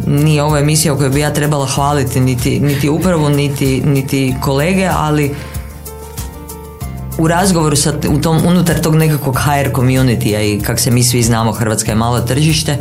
nije 0.06 0.42
ovo 0.42 0.58
emisija 0.58 0.94
u 0.94 0.96
kojoj 0.96 1.10
bi 1.10 1.20
ja 1.20 1.32
trebala 1.32 1.66
hvaliti 1.66 2.20
niti, 2.20 2.60
niti 2.60 2.88
upravu, 2.88 3.28
niti, 3.28 3.82
niti 3.84 4.34
kolege, 4.40 4.90
ali 4.96 5.34
u 7.18 7.28
razgovoru 7.28 7.76
sa, 7.76 7.92
u 8.08 8.20
tom, 8.20 8.46
unutar 8.46 8.80
tog 8.80 8.94
nekakvog 8.94 9.36
HR 9.36 9.70
community 9.72 10.54
i 10.54 10.60
kak 10.62 10.80
se 10.80 10.90
mi 10.90 11.04
svi 11.04 11.22
znamo, 11.22 11.52
Hrvatska 11.52 11.92
je 11.92 11.96
malo 11.96 12.20
tržište, 12.20 12.78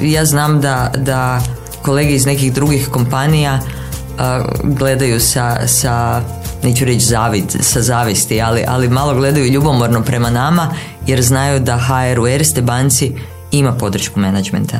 ja 0.00 0.24
znam 0.24 0.60
da, 0.60 0.92
da 0.96 1.40
kolege 1.82 2.14
iz 2.14 2.26
nekih 2.26 2.52
drugih 2.52 2.88
kompanija 2.88 3.60
gledaju 4.62 5.20
sa, 5.20 5.66
sa 5.66 6.22
neću 6.62 6.84
reći 6.84 7.06
zavid, 7.06 7.44
sa 7.60 7.82
zavisti, 7.82 8.40
ali, 8.40 8.64
ali 8.68 8.88
malo 8.88 9.14
gledaju 9.14 9.46
ljubomorno 9.46 10.02
prema 10.02 10.30
nama 10.30 10.74
jer 11.06 11.22
znaju 11.22 11.60
da 11.60 11.78
HR 11.78 12.20
u 12.20 12.28
Erste 12.28 12.62
banci 12.62 13.12
ima 13.50 13.72
podršku 13.72 14.20
menadžmenta. 14.20 14.78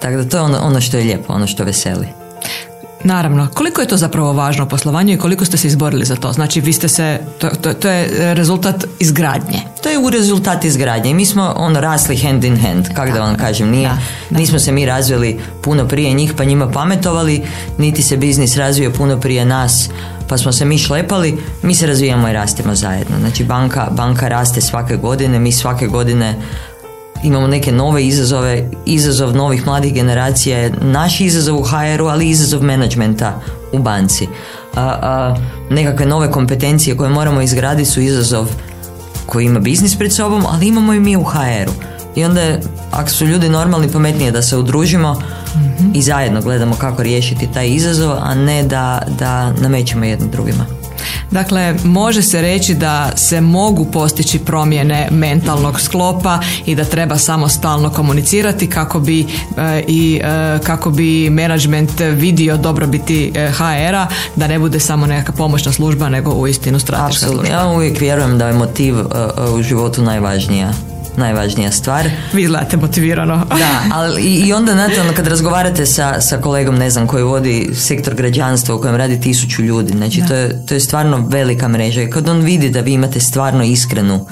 Tako 0.00 0.16
da 0.16 0.28
to 0.28 0.36
je 0.36 0.42
ono, 0.42 0.58
ono 0.62 0.80
što 0.80 0.96
je 0.96 1.04
lijepo, 1.04 1.32
ono 1.32 1.46
što 1.46 1.64
veseli. 1.64 2.06
Naravno, 3.04 3.48
koliko 3.54 3.80
je 3.80 3.88
to 3.88 3.96
zapravo 3.96 4.32
važno 4.32 4.64
u 4.64 4.68
poslovanju 4.68 5.14
i 5.14 5.18
koliko 5.18 5.44
ste 5.44 5.56
se 5.56 5.66
izborili 5.68 6.04
za 6.04 6.16
to? 6.16 6.32
Znači, 6.32 6.60
vi 6.60 6.72
ste 6.72 6.88
se, 6.88 7.20
to, 7.38 7.48
to, 7.48 7.74
to 7.74 7.88
je 7.88 8.34
rezultat 8.34 8.84
izgradnje. 8.98 9.60
To 9.82 9.88
je 9.88 9.98
u 9.98 10.10
rezultat 10.10 10.64
izgradnje. 10.64 11.14
Mi 11.14 11.26
smo 11.26 11.54
ono 11.56 11.80
rasli 11.80 12.16
hand 12.16 12.44
in 12.44 12.56
hand, 12.56 12.88
kako 12.94 13.12
da 13.12 13.20
vam 13.20 13.36
kažem, 13.36 13.70
nije, 13.70 13.90
nismo 14.30 14.58
se 14.58 14.72
mi 14.72 14.86
razvili 14.86 15.40
puno 15.62 15.88
prije 15.88 16.12
njih 16.12 16.32
pa 16.36 16.44
njima 16.44 16.70
pametovali, 16.70 17.42
niti 17.78 18.02
se 18.02 18.16
biznis 18.16 18.56
razvio 18.56 18.90
puno 18.90 19.20
prije 19.20 19.44
nas 19.44 19.88
pa 20.28 20.38
smo 20.38 20.52
se 20.52 20.64
mi 20.64 20.78
šlepali, 20.78 21.38
mi 21.62 21.74
se 21.74 21.86
razvijamo 21.86 22.28
i 22.28 22.32
rastemo 22.32 22.74
zajedno. 22.74 23.16
Znači 23.20 23.44
banka, 23.44 23.88
banka 23.90 24.28
raste 24.28 24.60
svake 24.60 24.96
godine, 24.96 25.38
mi 25.38 25.52
svake 25.52 25.86
godine 25.86 26.34
imamo 27.22 27.46
neke 27.46 27.72
nove 27.72 28.06
izazove, 28.06 28.70
izazov 28.86 29.36
novih 29.36 29.66
mladih 29.66 29.94
generacija 29.94 30.58
je 30.58 30.72
naš 30.80 31.20
izazov 31.20 31.58
u 31.58 31.62
HR-u, 31.62 32.06
ali 32.06 32.26
i 32.26 32.30
izazov 32.30 32.62
menadžmenta 32.62 33.40
u 33.72 33.78
banci. 33.78 34.26
A, 34.74 34.80
a, 34.80 35.36
nekakve 35.70 36.06
nove 36.06 36.30
kompetencije 36.30 36.96
koje 36.96 37.10
moramo 37.10 37.40
izgraditi 37.40 37.90
su 37.90 38.00
izazov 38.00 38.46
koji 39.26 39.44
ima 39.44 39.60
biznis 39.60 39.96
pred 39.96 40.12
sobom, 40.12 40.44
ali 40.46 40.68
imamo 40.68 40.94
i 40.94 41.00
mi 41.00 41.16
u 41.16 41.24
HR-u. 41.24 41.72
I 42.16 42.24
onda 42.24 42.40
je, 42.40 42.60
ako 42.90 43.10
su 43.10 43.26
ljudi 43.26 43.48
normalni, 43.48 43.92
pametnije 43.92 44.32
da 44.32 44.42
se 44.42 44.56
udružimo 44.56 45.22
i 45.94 46.02
zajedno 46.02 46.40
gledamo 46.40 46.74
kako 46.74 47.02
riješiti 47.02 47.52
taj 47.54 47.68
izazov, 47.68 48.16
a 48.20 48.34
ne 48.34 48.62
da, 48.62 49.02
da 49.18 49.52
namećemo 49.52 50.04
jedno 50.04 50.26
drugima. 50.26 50.77
Dakle, 51.30 51.74
može 51.84 52.22
se 52.22 52.42
reći 52.42 52.74
da 52.74 53.10
se 53.16 53.40
mogu 53.40 53.84
postići 53.84 54.38
promjene 54.38 55.08
mentalnog 55.10 55.80
sklopa 55.80 56.38
i 56.66 56.74
da 56.74 56.84
treba 56.84 57.18
samostalno 57.18 57.90
komunicirati 57.90 58.70
kako 58.70 59.00
bi 59.00 59.20
e, 59.20 59.26
i 59.88 60.20
e, 60.24 60.58
kako 60.64 60.90
bi 60.90 61.30
menadžment 61.30 62.00
vidio 62.00 62.56
dobrobiti 62.56 63.32
HR-a, 63.58 64.06
da 64.36 64.46
ne 64.46 64.58
bude 64.58 64.80
samo 64.80 65.06
neka 65.06 65.32
pomoćna 65.32 65.72
služba, 65.72 66.08
nego 66.08 66.30
uistinu 66.30 66.78
strateška 66.78 67.26
služba. 67.26 67.48
Ja 67.48 67.66
uvijek 67.66 68.00
vjerujem 68.00 68.38
da 68.38 68.46
je 68.46 68.52
motiv 68.52 68.94
u 69.54 69.62
životu 69.62 70.02
najvažnija 70.02 70.72
najvažnija 71.18 71.72
stvar. 71.72 72.10
Vi 72.32 72.46
gledate 72.46 72.76
motivirano. 72.76 73.36
da, 73.36 73.80
ali 73.92 74.22
i 74.22 74.52
onda 74.52 74.72
znate, 74.72 75.00
ono, 75.00 75.12
kad 75.12 75.26
razgovarate 75.26 75.86
sa, 75.86 76.20
sa 76.20 76.38
kolegom, 76.38 76.78
ne 76.78 76.90
znam, 76.90 77.06
koji 77.06 77.22
vodi 77.22 77.70
sektor 77.74 78.14
građanstva 78.14 78.74
u 78.74 78.80
kojem 78.80 78.96
radi 78.96 79.20
tisuću 79.20 79.62
ljudi, 79.62 79.92
znači 79.96 80.22
to 80.28 80.34
je, 80.34 80.66
to 80.66 80.74
je 80.74 80.80
stvarno 80.80 81.26
velika 81.28 81.68
mreža 81.68 82.02
i 82.02 82.10
kad 82.10 82.28
on 82.28 82.40
vidi 82.40 82.70
da 82.70 82.80
vi 82.80 82.92
imate 82.92 83.20
stvarno 83.20 83.64
iskrenu 83.64 84.26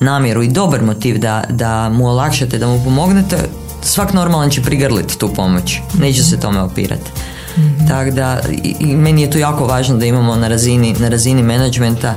namjeru 0.00 0.42
i 0.42 0.48
dobar 0.48 0.82
motiv 0.82 1.18
da, 1.18 1.44
da 1.50 1.88
mu 1.88 2.08
olakšate, 2.08 2.58
da 2.58 2.66
mu 2.66 2.84
pomognete, 2.84 3.36
svak 3.82 4.12
normalan 4.12 4.50
će 4.50 4.62
prigrliti 4.62 5.18
tu 5.18 5.34
pomoć. 5.34 5.78
Neće 5.98 6.22
se 6.22 6.40
tome 6.40 6.60
opirati. 6.60 7.10
mm 7.56 7.88
Tako 7.88 8.10
da, 8.10 8.40
i, 8.50 8.74
i, 8.80 8.96
meni 8.96 9.22
je 9.22 9.30
to 9.30 9.38
jako 9.38 9.66
važno 9.66 9.96
da 9.96 10.06
imamo 10.06 10.36
na 10.36 10.48
razini, 10.48 10.94
na 10.98 11.08
razini 11.08 11.42
menadžmenta 11.42 12.14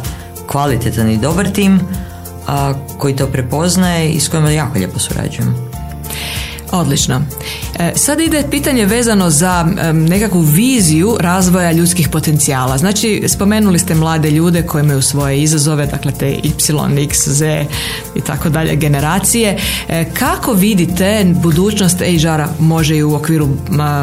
kvalitetan 0.48 1.10
i 1.12 1.18
dobar 1.18 1.50
tim, 1.50 1.80
a, 2.48 2.74
koji 2.98 3.16
to 3.16 3.28
prepoznaje 3.28 4.10
i 4.10 4.20
s 4.20 4.30
kojima 4.30 4.52
jako 4.52 4.74
lijepo 4.78 5.00
surađujem. 5.00 5.56
Odlično. 6.72 7.22
E, 7.80 7.92
sad 7.96 8.20
ide 8.20 8.44
pitanje 8.52 8.86
vezano 8.86 9.30
za 9.30 9.68
nekakvu 9.94 10.42
viziju 10.42 11.18
razvoja 11.20 11.72
ljudskih 11.72 12.10
potencijala. 12.10 12.78
Znači, 12.78 13.24
spomenuli 13.28 13.80
ste 13.80 13.96
mlade 13.96 14.32
ljude 14.32 14.62
koji 14.64 14.84
imaju 14.84 15.02
svoje 15.02 15.42
izazove, 15.42 15.86
dakle 15.86 16.12
te 16.12 16.32
Y, 16.44 17.04
X, 17.04 17.28
Z 17.28 17.66
i 18.16 18.22
tako 18.22 18.50
dalje 18.50 18.76
generacije. 18.76 19.58
E, 19.90 20.06
kako 20.14 20.54
vidite 20.54 21.26
budućnost 21.44 21.98
HR-a 21.98 22.48
može 22.60 22.98
i 22.98 23.04
u 23.04 23.16
okviru 23.16 23.48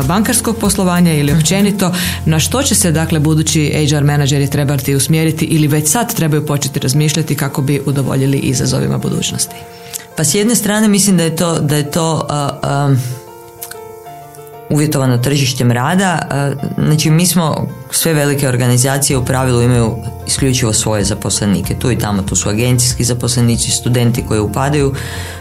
bankarskog 0.07 0.57
poslovanja 0.57 1.15
ili 1.15 1.33
mhm. 1.33 1.41
općenito, 1.41 1.95
na 2.25 2.41
što 2.41 2.63
će 2.63 2.75
se 2.75 2.93
dakle 2.93 3.21
budući 3.21 3.87
HR 3.89 4.05
menadžeri 4.05 4.51
trebati 4.51 4.95
usmjeriti 4.95 5.45
ili 5.45 5.67
već 5.67 5.89
sad 5.89 6.15
trebaju 6.15 6.47
početi 6.47 6.81
razmišljati 6.81 7.35
kako 7.35 7.63
bi 7.63 7.83
udovoljili 7.87 8.39
izazovima 8.39 8.99
budućnosti? 8.99 9.57
Pa 10.17 10.25
s 10.25 10.35
jedne 10.35 10.55
strane 10.55 10.89
mislim 10.89 11.17
da 11.17 11.23
je 11.23 11.37
to, 11.37 11.59
da 11.59 11.77
je 11.77 11.91
to 11.91 12.29
uvjetovano 14.71 15.19
tržištem 15.19 15.71
rada. 15.71 16.19
Znači 16.79 17.11
mi 17.11 17.27
smo, 17.27 17.69
sve 17.91 18.13
velike 18.13 18.49
organizacije 18.49 19.17
u 19.17 19.25
pravilu 19.25 19.63
imaju 19.63 19.97
isključivo 20.27 20.73
svoje 20.73 21.05
zaposlenike. 21.05 21.75
Tu 21.75 21.91
i 21.91 21.99
tamo, 21.99 22.23
tu 22.23 22.37
su 22.37 22.49
agencijski 22.49 23.05
zaposlenici, 23.05 23.71
studenti 23.71 24.25
koji 24.29 24.41
upadaju. 24.41 24.95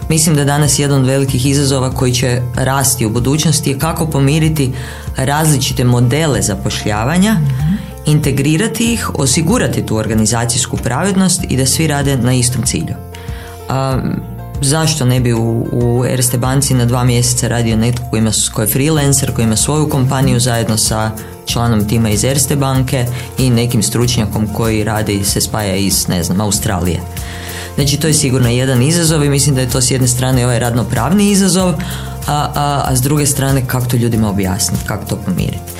Mislim 0.10 0.36
da 0.36 0.44
danas 0.44 0.80
jedan 0.80 1.02
od 1.02 1.08
velikih 1.08 1.46
izazova 1.46 1.92
koji 1.92 2.14
će 2.14 2.42
rasti 2.56 3.06
u 3.06 3.10
budućnosti 3.10 3.70
je 3.70 3.80
kako 3.80 4.08
pomiriti 4.08 4.74
različite 5.18 5.84
modele 5.84 6.42
zapošljavanja, 6.42 7.36
integrirati 8.06 8.94
ih, 8.94 9.10
osigurati 9.16 9.86
tu 9.86 9.98
organizacijsku 9.98 10.78
pravednost 10.78 11.42
i 11.50 11.58
da 11.58 11.66
svi 11.66 11.88
rade 11.88 12.18
na 12.18 12.34
istom 12.34 12.64
cilju. 12.64 12.96
Zašto 14.64 15.06
ne 15.06 15.20
bi 15.20 15.34
u, 15.34 15.68
u 15.72 16.06
Erste 16.06 16.38
banci 16.38 16.74
na 16.74 16.86
dva 16.86 17.04
mjeseca 17.04 17.48
radio 17.48 17.78
netko 17.78 18.04
koji, 18.10 18.20
ima, 18.20 18.32
koji 18.54 18.66
je 18.66 18.72
freelancer, 18.72 19.34
koji 19.36 19.46
ima 19.46 19.56
svoju 19.56 19.90
kompaniju 19.90 20.40
zajedno 20.40 20.78
sa 20.78 21.12
članom 21.46 21.88
tima 21.88 22.10
iz 22.10 22.24
Erste 22.24 22.56
banke 22.56 23.06
i 23.38 23.50
nekim 23.50 23.84
stručnjakom 23.84 24.48
koji 24.54 24.84
radi 24.84 25.24
se 25.24 25.42
spaja 25.42 25.76
iz, 25.76 26.08
ne 26.08 26.24
znam, 26.24 26.42
Australije. 26.42 27.00
Znači 27.76 27.98
to 27.98 28.08
je 28.08 28.14
sigurno 28.14 28.50
jedan 28.50 28.82
izazov 28.82 29.24
i 29.24 29.30
mislim 29.30 29.56
da 29.56 29.62
je 29.62 29.70
to 29.70 29.82
s 29.82 29.92
jedne 29.92 30.08
strane 30.08 30.46
ovaj 30.46 30.60
radnopravni 30.60 31.32
izazov, 31.32 31.70
a, 31.70 32.52
a, 32.56 32.84
a 32.86 32.96
s 32.96 33.02
druge 33.02 33.26
strane 33.26 33.68
kako 33.68 33.86
to 33.86 33.98
ljudima 33.98 34.30
objasniti, 34.30 34.86
kako 34.86 35.06
to 35.06 35.16
pomiriti. 35.16 35.74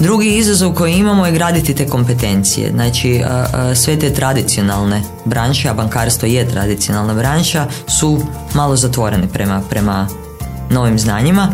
Drugi 0.00 0.36
izazov 0.36 0.74
koji 0.74 0.94
imamo 0.94 1.26
je 1.26 1.32
graditi 1.32 1.74
te 1.74 1.86
kompetencije. 1.86 2.70
Znači, 2.70 3.22
sve 3.74 3.98
te 3.98 4.12
tradicionalne 4.12 5.02
branše, 5.24 5.68
a 5.68 5.74
bankarstvo 5.74 6.28
je 6.28 6.48
tradicionalna 6.48 7.14
branša, 7.14 7.66
su 7.86 8.20
malo 8.54 8.76
zatvorene 8.76 9.28
prema, 9.28 9.62
prema 9.70 10.08
novim 10.70 10.98
znanjima. 10.98 11.52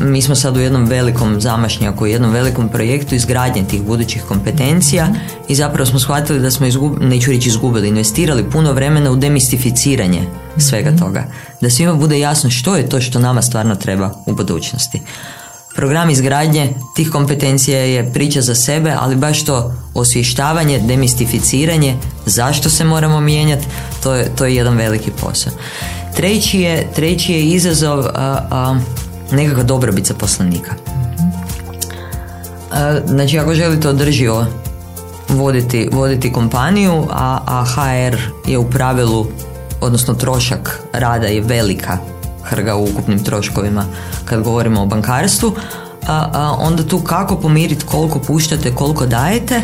Mi 0.00 0.22
smo 0.22 0.34
sad 0.34 0.56
u 0.56 0.60
jednom 0.60 0.84
velikom 0.86 1.40
zamašnjaku, 1.40 2.04
u 2.04 2.06
jednom 2.06 2.30
velikom 2.30 2.68
projektu 2.68 3.14
izgradnje 3.14 3.64
tih 3.64 3.82
budućih 3.82 4.22
kompetencija 4.22 5.08
i 5.48 5.54
zapravo 5.54 5.86
smo 5.86 5.98
shvatili 5.98 6.40
da 6.40 6.50
smo, 6.50 6.66
izgubili, 6.66 7.06
neću 7.06 7.30
reći 7.30 7.48
izgubili, 7.48 7.88
investirali 7.88 8.50
puno 8.50 8.72
vremena 8.72 9.10
u 9.10 9.16
demistificiranje 9.16 10.22
svega 10.56 10.96
toga. 10.96 11.24
Da 11.60 11.70
svima 11.70 11.94
bude 11.94 12.18
jasno 12.18 12.50
što 12.50 12.76
je 12.76 12.88
to 12.88 13.00
što 13.00 13.18
nama 13.18 13.42
stvarno 13.42 13.74
treba 13.74 14.14
u 14.26 14.32
budućnosti. 14.32 15.00
Program 15.80 16.10
izgradnje 16.10 16.74
tih 16.94 17.10
kompetencija 17.10 17.78
je 17.78 18.12
priča 18.12 18.40
za 18.40 18.54
sebe, 18.54 18.94
ali 19.00 19.16
baš 19.16 19.44
to 19.44 19.72
osvještavanje, 19.94 20.78
demistificiranje, 20.78 21.96
zašto 22.26 22.70
se 22.70 22.84
moramo 22.84 23.20
mijenjati, 23.20 23.66
to 24.02 24.14
je, 24.14 24.30
to 24.36 24.44
je 24.44 24.56
jedan 24.56 24.76
veliki 24.76 25.10
posao. 25.10 25.52
Treći 26.16 26.60
je, 26.60 26.88
treći 26.94 27.32
je 27.32 27.44
izazov 27.44 27.98
a, 27.98 28.10
a, 28.50 28.78
nekakva 29.32 29.62
dobrobit 29.62 30.06
zaposlenika. 30.06 30.74
A, 32.72 33.00
znači, 33.06 33.38
ako 33.38 33.54
želite 33.54 33.88
održivo 33.88 34.46
voditi, 35.28 35.88
voditi 35.92 36.32
kompaniju, 36.32 37.06
a, 37.10 37.38
a 37.46 37.64
HR 37.64 38.16
je 38.50 38.58
u 38.58 38.70
pravilu, 38.70 39.26
odnosno 39.80 40.14
trošak 40.14 40.80
rada 40.92 41.26
je 41.26 41.40
velika 41.40 41.98
hrga 42.44 42.76
u 42.76 42.84
ukupnim 42.84 43.24
troškovima 43.24 43.84
kad 44.24 44.42
govorimo 44.42 44.82
o 44.82 44.86
bankarstvu, 44.86 45.52
a, 46.06 46.28
a, 46.32 46.56
onda 46.58 46.82
tu 46.82 47.00
kako 47.00 47.36
pomiriti 47.36 47.86
koliko 47.86 48.18
puštate, 48.18 48.74
koliko 48.74 49.06
dajete 49.06 49.62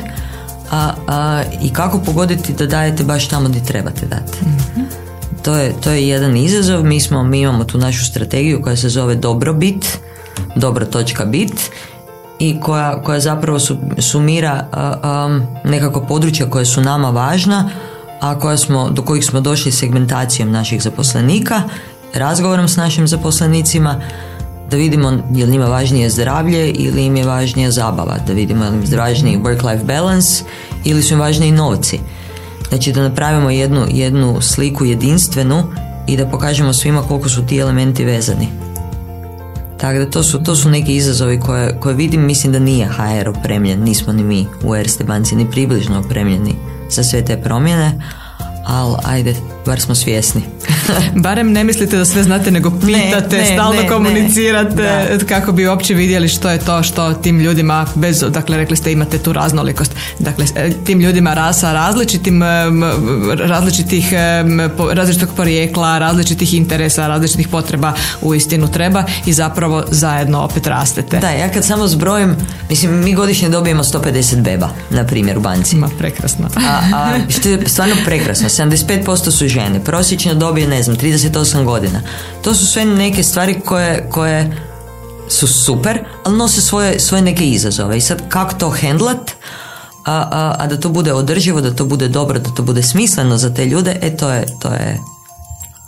a, 0.70 0.92
a, 1.06 1.42
i 1.62 1.72
kako 1.72 1.98
pogoditi 1.98 2.52
da 2.52 2.66
dajete 2.66 3.04
baš 3.04 3.28
tamo 3.28 3.48
gdje 3.48 3.64
trebate 3.64 4.06
dati. 4.06 4.38
mm 4.44 5.06
To, 5.42 5.54
je, 5.54 5.74
to 5.80 5.90
je 5.90 6.08
jedan 6.08 6.36
izazov. 6.36 6.84
Mi, 6.84 7.00
smo, 7.00 7.22
mi 7.22 7.40
imamo 7.40 7.64
tu 7.64 7.78
našu 7.78 8.04
strategiju 8.04 8.62
koja 8.62 8.76
se 8.76 8.88
zove 8.88 9.14
dobrobit, 9.14 9.98
dobro 10.56 10.86
točka 10.86 11.24
bit 11.24 11.70
i 12.38 12.60
koja, 12.60 13.02
koja 13.02 13.20
zapravo 13.20 13.58
su, 13.58 13.76
sumira 13.98 14.66
a, 14.72 15.38
nekako 15.64 16.00
područja 16.00 16.50
koja 16.50 16.64
su 16.64 16.80
nama 16.80 17.10
važna, 17.10 17.70
a 18.20 18.38
koja 18.38 18.56
smo, 18.56 18.90
do 18.90 19.02
kojih 19.02 19.24
smo 19.24 19.40
došli 19.40 19.72
segmentacijom 19.72 20.50
naših 20.50 20.82
zaposlenika 20.82 21.62
razgovorom 22.18 22.68
s 22.68 22.76
našim 22.76 23.08
zaposlenicima 23.08 24.00
da 24.70 24.76
vidimo 24.76 25.12
je 25.34 25.46
li 25.46 25.52
njima 25.52 25.66
važnije 25.66 26.10
zdravlje 26.10 26.70
ili 26.70 27.04
im 27.04 27.16
je 27.16 27.24
važnija 27.24 27.70
zabava, 27.70 28.16
da 28.26 28.32
vidimo 28.32 28.64
je 28.64 28.70
li 28.70 28.76
im 28.76 28.98
važniji 28.98 29.38
work-life 29.38 29.84
balance 29.84 30.44
ili 30.84 31.02
su 31.02 31.14
im 31.14 31.20
važniji 31.20 31.52
novci. 31.52 32.00
Znači 32.68 32.92
da 32.92 33.02
napravimo 33.02 33.50
jednu, 33.50 33.86
jednu 33.90 34.40
sliku 34.40 34.84
jedinstvenu 34.84 35.64
i 36.06 36.16
da 36.16 36.26
pokažemo 36.26 36.72
svima 36.72 37.02
koliko 37.02 37.28
su 37.28 37.46
ti 37.46 37.58
elementi 37.58 38.04
vezani. 38.04 38.48
Tako 39.78 39.98
da 39.98 40.10
to 40.10 40.22
su, 40.22 40.42
to 40.42 40.56
su 40.56 40.70
neki 40.70 40.96
izazovi 40.96 41.40
koje, 41.40 41.80
koje 41.80 41.94
vidim, 41.94 42.26
mislim 42.26 42.52
da 42.52 42.58
nije 42.58 42.86
HR 42.86 43.28
opremljen, 43.28 43.82
nismo 43.82 44.12
ni 44.12 44.24
mi 44.24 44.46
u 44.64 44.76
Erste 44.76 45.04
banci 45.04 45.36
ni 45.36 45.50
približno 45.50 46.00
opremljeni 46.00 46.54
za 46.90 47.02
sve 47.02 47.24
te 47.24 47.36
promjene, 47.36 47.92
ali 48.66 48.96
ajde, 49.04 49.34
bar 49.66 49.80
smo 49.80 49.94
svjesni. 49.94 50.42
Barem 51.14 51.52
ne 51.52 51.64
mislite 51.64 51.96
da 51.96 52.04
sve 52.04 52.22
znate, 52.22 52.50
nego 52.50 52.70
pitate, 52.70 53.36
ne, 53.36 53.44
stalno 53.44 53.88
komunicirate 53.88 55.18
kako 55.28 55.52
bi 55.52 55.66
uopće 55.66 55.94
vidjeli 55.94 56.28
što 56.28 56.50
je 56.50 56.58
to 56.58 56.82
što 56.82 57.14
tim 57.14 57.40
ljudima, 57.40 57.86
bez, 57.94 58.24
dakle 58.28 58.56
rekli 58.56 58.76
ste 58.76 58.92
imate 58.92 59.18
tu 59.18 59.32
raznolikost, 59.32 59.92
dakle 60.18 60.44
e, 60.54 60.70
tim 60.84 61.00
ljudima 61.00 61.34
rasa 61.34 61.72
različitim, 61.72 62.42
različitih, 63.44 64.12
različitog 64.92 65.28
porijekla, 65.36 65.98
različitih 65.98 66.54
interesa, 66.54 67.06
različitih 67.06 67.48
potreba 67.48 67.92
u 68.22 68.34
istinu 68.34 68.68
treba 68.68 69.04
i 69.26 69.32
zapravo 69.32 69.84
zajedno 69.90 70.40
opet 70.40 70.66
rastete. 70.66 71.18
Da, 71.18 71.30
ja 71.30 71.48
kad 71.48 71.64
samo 71.64 71.88
zbrojim, 71.88 72.36
mislim 72.70 73.04
mi 73.04 73.14
godišnje 73.14 73.48
dobijemo 73.48 73.84
150 73.84 74.42
beba, 74.42 74.68
na 74.90 75.04
primjer 75.04 75.38
u 75.38 75.40
banci. 75.40 75.76
Ma, 75.76 75.88
prekrasno. 75.98 76.48
A, 76.56 76.80
a 76.94 77.18
što 77.28 77.48
je 77.48 77.68
stvarno 77.68 77.94
prekrasno, 78.04 78.48
75% 78.64 79.30
su 79.30 79.44
žene, 79.56 79.84
prosječno 79.84 80.34
dobije, 80.34 80.68
ne 80.68 80.82
znam, 80.82 80.96
38 80.96 81.64
godina. 81.64 82.00
To 82.42 82.54
su 82.54 82.66
sve 82.66 82.84
neke 82.84 83.22
stvari 83.22 83.60
koje, 83.64 84.10
koje 84.10 84.56
su 85.28 85.46
super, 85.46 86.04
ali 86.24 86.36
nose 86.36 86.60
svoje, 86.60 87.00
svoje 87.00 87.22
neke 87.22 87.44
izazove. 87.44 87.98
I 87.98 88.00
sad 88.00 88.28
kako 88.28 88.54
to 88.54 88.70
hendlat, 88.70 89.30
a, 90.04 90.28
a, 90.30 90.56
a 90.58 90.66
da 90.66 90.80
to 90.80 90.88
bude 90.88 91.12
održivo, 91.12 91.60
da 91.60 91.74
to 91.74 91.84
bude 91.84 92.08
dobro, 92.08 92.38
da 92.38 92.50
to 92.54 92.62
bude 92.62 92.82
smisleno 92.82 93.36
za 93.38 93.54
te 93.54 93.66
ljude, 93.66 93.98
e 94.02 94.16
to 94.16 94.30
je, 94.30 94.46
to 94.60 94.68
je 94.68 95.00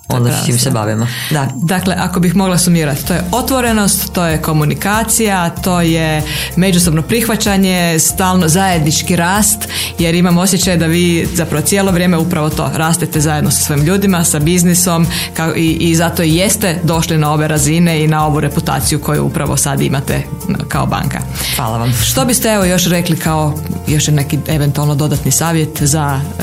ono 0.09 0.31
s 0.33 0.47
čim 0.47 0.59
se 0.59 0.71
bavimo. 0.71 1.07
Da. 1.31 1.49
Dakle, 1.55 1.95
ako 1.99 2.21
bih 2.21 2.37
mogla 2.37 2.59
sumirati, 2.59 3.07
to 3.07 3.15
je 3.15 3.23
otvorenost, 3.33 4.13
to 4.13 4.25
je 4.25 4.43
komunikacija, 4.43 5.51
to 5.51 5.81
je 5.81 6.23
međusobno 6.57 7.03
prihvaćanje, 7.03 7.99
stalno 7.99 8.49
zajednički 8.49 9.17
rast, 9.17 9.69
jer 9.99 10.15
imam 10.15 10.39
osjećaj 10.39 10.77
da 10.77 10.87
vi 10.87 11.29
zapravo 11.35 11.67
cijelo 11.67 11.93
vrijeme 11.93 12.19
upravo 12.19 12.51
to 12.51 12.71
rastete 12.75 13.21
zajedno 13.21 13.51
sa 13.51 13.65
svojim 13.65 13.85
ljudima, 13.85 14.25
sa 14.25 14.39
biznisom 14.39 15.07
kao 15.35 15.57
i, 15.57 15.77
i 15.81 15.95
zato 15.95 16.23
i 16.23 16.35
jeste 16.35 16.81
došli 16.85 17.19
na 17.19 17.33
ove 17.33 17.49
razine 17.49 18.05
i 18.05 18.09
na 18.09 18.27
ovu 18.27 18.41
reputaciju 18.41 19.01
koju 19.01 19.25
upravo 19.25 19.57
sad 19.57 19.81
imate 19.81 20.23
kao 20.69 20.87
banka. 20.87 21.19
Hvala 21.57 21.79
vam. 21.79 21.93
Što 21.93 22.25
biste 22.25 22.49
evo 22.49 22.65
još 22.65 22.87
rekli 22.87 23.17
kao 23.17 23.55
još 23.89 24.07
neki 24.07 24.39
eventualno 24.49 24.95
dodatni 24.95 25.31
savjet 25.31 25.83
za 25.83 26.21
e, 26.41 26.43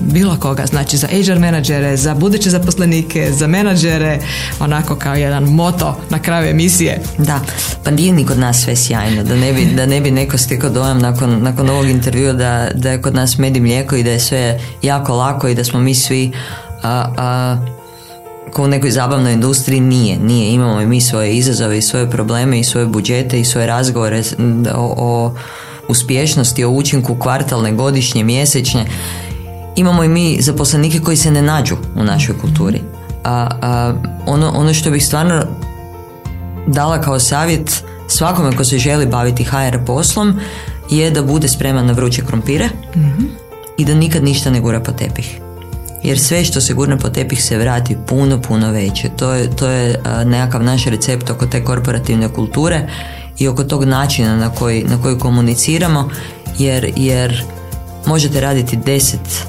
bilo 0.00 0.36
koga, 0.36 0.66
znači 0.66 0.96
za 0.96 1.06
HR 1.06 1.38
menadžere, 1.38 1.96
za 1.96 2.14
buduće 2.14 2.50
zaposlenike 2.50 3.03
za 3.30 3.46
menadžere, 3.46 4.18
onako 4.60 4.96
kao 4.96 5.14
jedan 5.14 5.44
moto 5.44 5.96
na 6.10 6.18
kraju 6.18 6.50
emisije. 6.50 7.00
Da, 7.18 7.40
pa 7.84 7.90
nije 7.90 8.12
ni 8.12 8.26
kod 8.26 8.38
nas 8.38 8.62
sve 8.62 8.76
sjajno, 8.76 9.22
da 9.22 9.36
ne 9.36 9.52
bi, 9.52 9.66
da 9.66 9.86
ne 9.86 10.00
bi 10.00 10.10
neko 10.10 10.38
stekao 10.38 10.70
dojam 10.70 10.98
nakon, 10.98 11.42
nakon 11.42 11.70
ovog 11.70 11.88
intervjua 11.88 12.32
da, 12.32 12.68
da 12.74 12.90
je 12.90 13.02
kod 13.02 13.14
nas 13.14 13.38
med 13.38 13.56
i 13.56 13.60
mlijeko 13.60 13.96
i 13.96 14.02
da 14.02 14.10
je 14.10 14.20
sve 14.20 14.60
jako 14.82 15.14
lako 15.14 15.48
i 15.48 15.54
da 15.54 15.64
smo 15.64 15.80
mi 15.80 15.94
svi 15.94 16.32
a, 16.82 17.06
a, 17.16 17.56
ko 18.52 18.64
u 18.64 18.68
nekoj 18.68 18.90
zabavnoj 18.90 19.32
industriji 19.32 19.80
nije, 19.80 20.18
nije. 20.18 20.52
Imamo 20.52 20.80
i 20.80 20.86
mi 20.86 21.00
svoje 21.00 21.36
izazove 21.36 21.78
i 21.78 21.82
svoje 21.82 22.10
probleme 22.10 22.60
i 22.60 22.64
svoje 22.64 22.86
budžete 22.86 23.40
i 23.40 23.44
svoje 23.44 23.66
razgovore 23.66 24.22
o, 24.74 24.94
o 24.96 25.34
uspješnosti, 25.88 26.64
o 26.64 26.70
učinku 26.70 27.14
kvartalne, 27.14 27.72
godišnje, 27.72 28.24
mjesečne 28.24 28.86
imamo 29.76 30.04
i 30.04 30.08
mi 30.08 30.36
zaposlenike 30.40 31.00
koji 31.00 31.16
se 31.16 31.30
ne 31.30 31.42
nađu 31.42 31.76
u 31.96 32.04
našoj 32.04 32.38
kulturi. 32.38 32.80
A, 33.24 33.48
a 33.62 33.94
ono, 34.26 34.52
ono 34.54 34.74
što 34.74 34.90
bih 34.90 35.06
stvarno 35.06 35.42
dala 36.66 37.00
kao 37.00 37.20
savjet 37.20 37.84
svakome 38.08 38.56
ko 38.56 38.64
se 38.64 38.78
želi 38.78 39.06
baviti 39.06 39.44
HR 39.44 39.84
poslom 39.86 40.40
je 40.90 41.10
da 41.10 41.22
bude 41.22 41.48
spreman 41.48 41.86
na 41.86 41.92
vruće 41.92 42.22
krompire 42.26 42.68
i 43.78 43.84
da 43.84 43.94
nikad 43.94 44.24
ništa 44.24 44.50
ne 44.50 44.60
gura 44.60 44.80
po 44.80 44.92
tepih. 44.92 45.40
Jer 46.02 46.18
sve 46.18 46.44
što 46.44 46.60
se 46.60 46.74
gurne 46.74 46.98
po 46.98 47.08
tepih 47.08 47.44
se 47.44 47.58
vrati 47.58 47.96
puno, 48.06 48.40
puno 48.40 48.70
veće. 48.70 49.08
To 49.16 49.32
je, 49.32 49.56
to 49.56 49.68
je 49.68 50.00
nekakav 50.24 50.62
naš 50.62 50.84
recept 50.84 51.30
oko 51.30 51.46
te 51.46 51.64
korporativne 51.64 52.28
kulture 52.28 52.88
i 53.38 53.48
oko 53.48 53.64
tog 53.64 53.84
načina 53.84 54.36
na 54.36 54.50
koji, 54.50 54.84
na 54.84 55.02
koji 55.02 55.18
komuniciramo 55.18 56.10
jer, 56.58 56.92
jer 56.96 57.44
možete 58.06 58.40
raditi 58.40 58.76
deset 58.76 59.46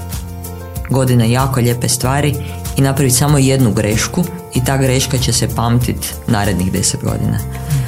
godina 0.89 1.25
jako 1.25 1.59
lijepe 1.59 1.89
stvari 1.89 2.35
i 2.77 2.81
napraviti 2.81 3.15
samo 3.15 3.37
jednu 3.37 3.71
grešku 3.73 4.23
i 4.55 4.63
ta 4.63 4.77
greška 4.77 5.17
će 5.17 5.33
se 5.33 5.47
pamtiti 5.55 6.07
narednih 6.27 6.71
deset 6.71 7.03
godina. 7.03 7.37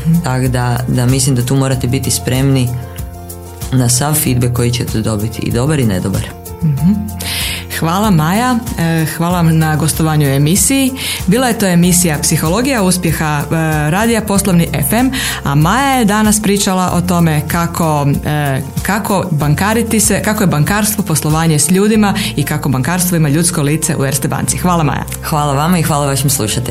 mm 0.06 0.24
Tako 0.24 0.48
da, 0.48 0.80
da 0.88 1.06
mislim 1.06 1.36
da 1.36 1.46
tu 1.46 1.56
morate 1.56 1.88
biti 1.88 2.12
spremni 2.12 2.70
na 3.72 3.90
sav 3.90 4.14
feedback 4.14 4.54
koji 4.54 4.72
ćete 4.72 5.02
dobiti 5.02 5.42
i 5.42 5.52
dobar 5.52 5.80
i 5.80 5.86
nedobar. 5.86 6.22
mm 6.64 6.68
Hvala 7.80 8.10
Maja, 8.12 8.56
e, 8.80 9.06
hvala 9.06 9.38
vam 9.38 9.58
na 9.58 9.76
gostovanju 9.76 10.28
u 10.28 10.32
emisiji. 10.32 10.92
Bila 11.28 11.48
je 11.48 11.60
to 11.60 11.66
emisija 11.66 12.18
Psihologija 12.22 12.84
uspjeha 12.84 13.40
e, 13.40 13.46
Radija 13.90 14.22
Poslovni 14.22 14.68
FM, 14.90 15.08
a 15.44 15.56
Maja 15.56 15.94
je 15.94 16.06
danas 16.06 16.42
pričala 16.42 16.92
o 16.94 17.02
tome 17.02 17.42
kako, 17.48 18.08
e, 18.26 18.62
kako 18.82 19.26
bankariti 19.32 20.00
se, 20.00 20.22
kako 20.24 20.44
je 20.44 20.48
bankarstvo 20.48 21.04
poslovanje 21.04 21.60
s 21.60 21.72
ljudima 21.72 22.14
i 22.36 22.44
kako 22.44 22.70
bankarstvo 22.70 23.18
ima 23.18 23.30
ljudsko 23.30 23.62
lice 23.62 23.96
u 23.96 24.06
Erste 24.06 24.28
banci. 24.28 24.58
Hvala 24.58 24.84
Maja. 24.84 25.04
Hvala 25.24 25.54
vama 25.54 25.80
i 25.80 25.84
hvala 25.84 26.06
vašim 26.06 26.30
slušateljima. 26.30 26.68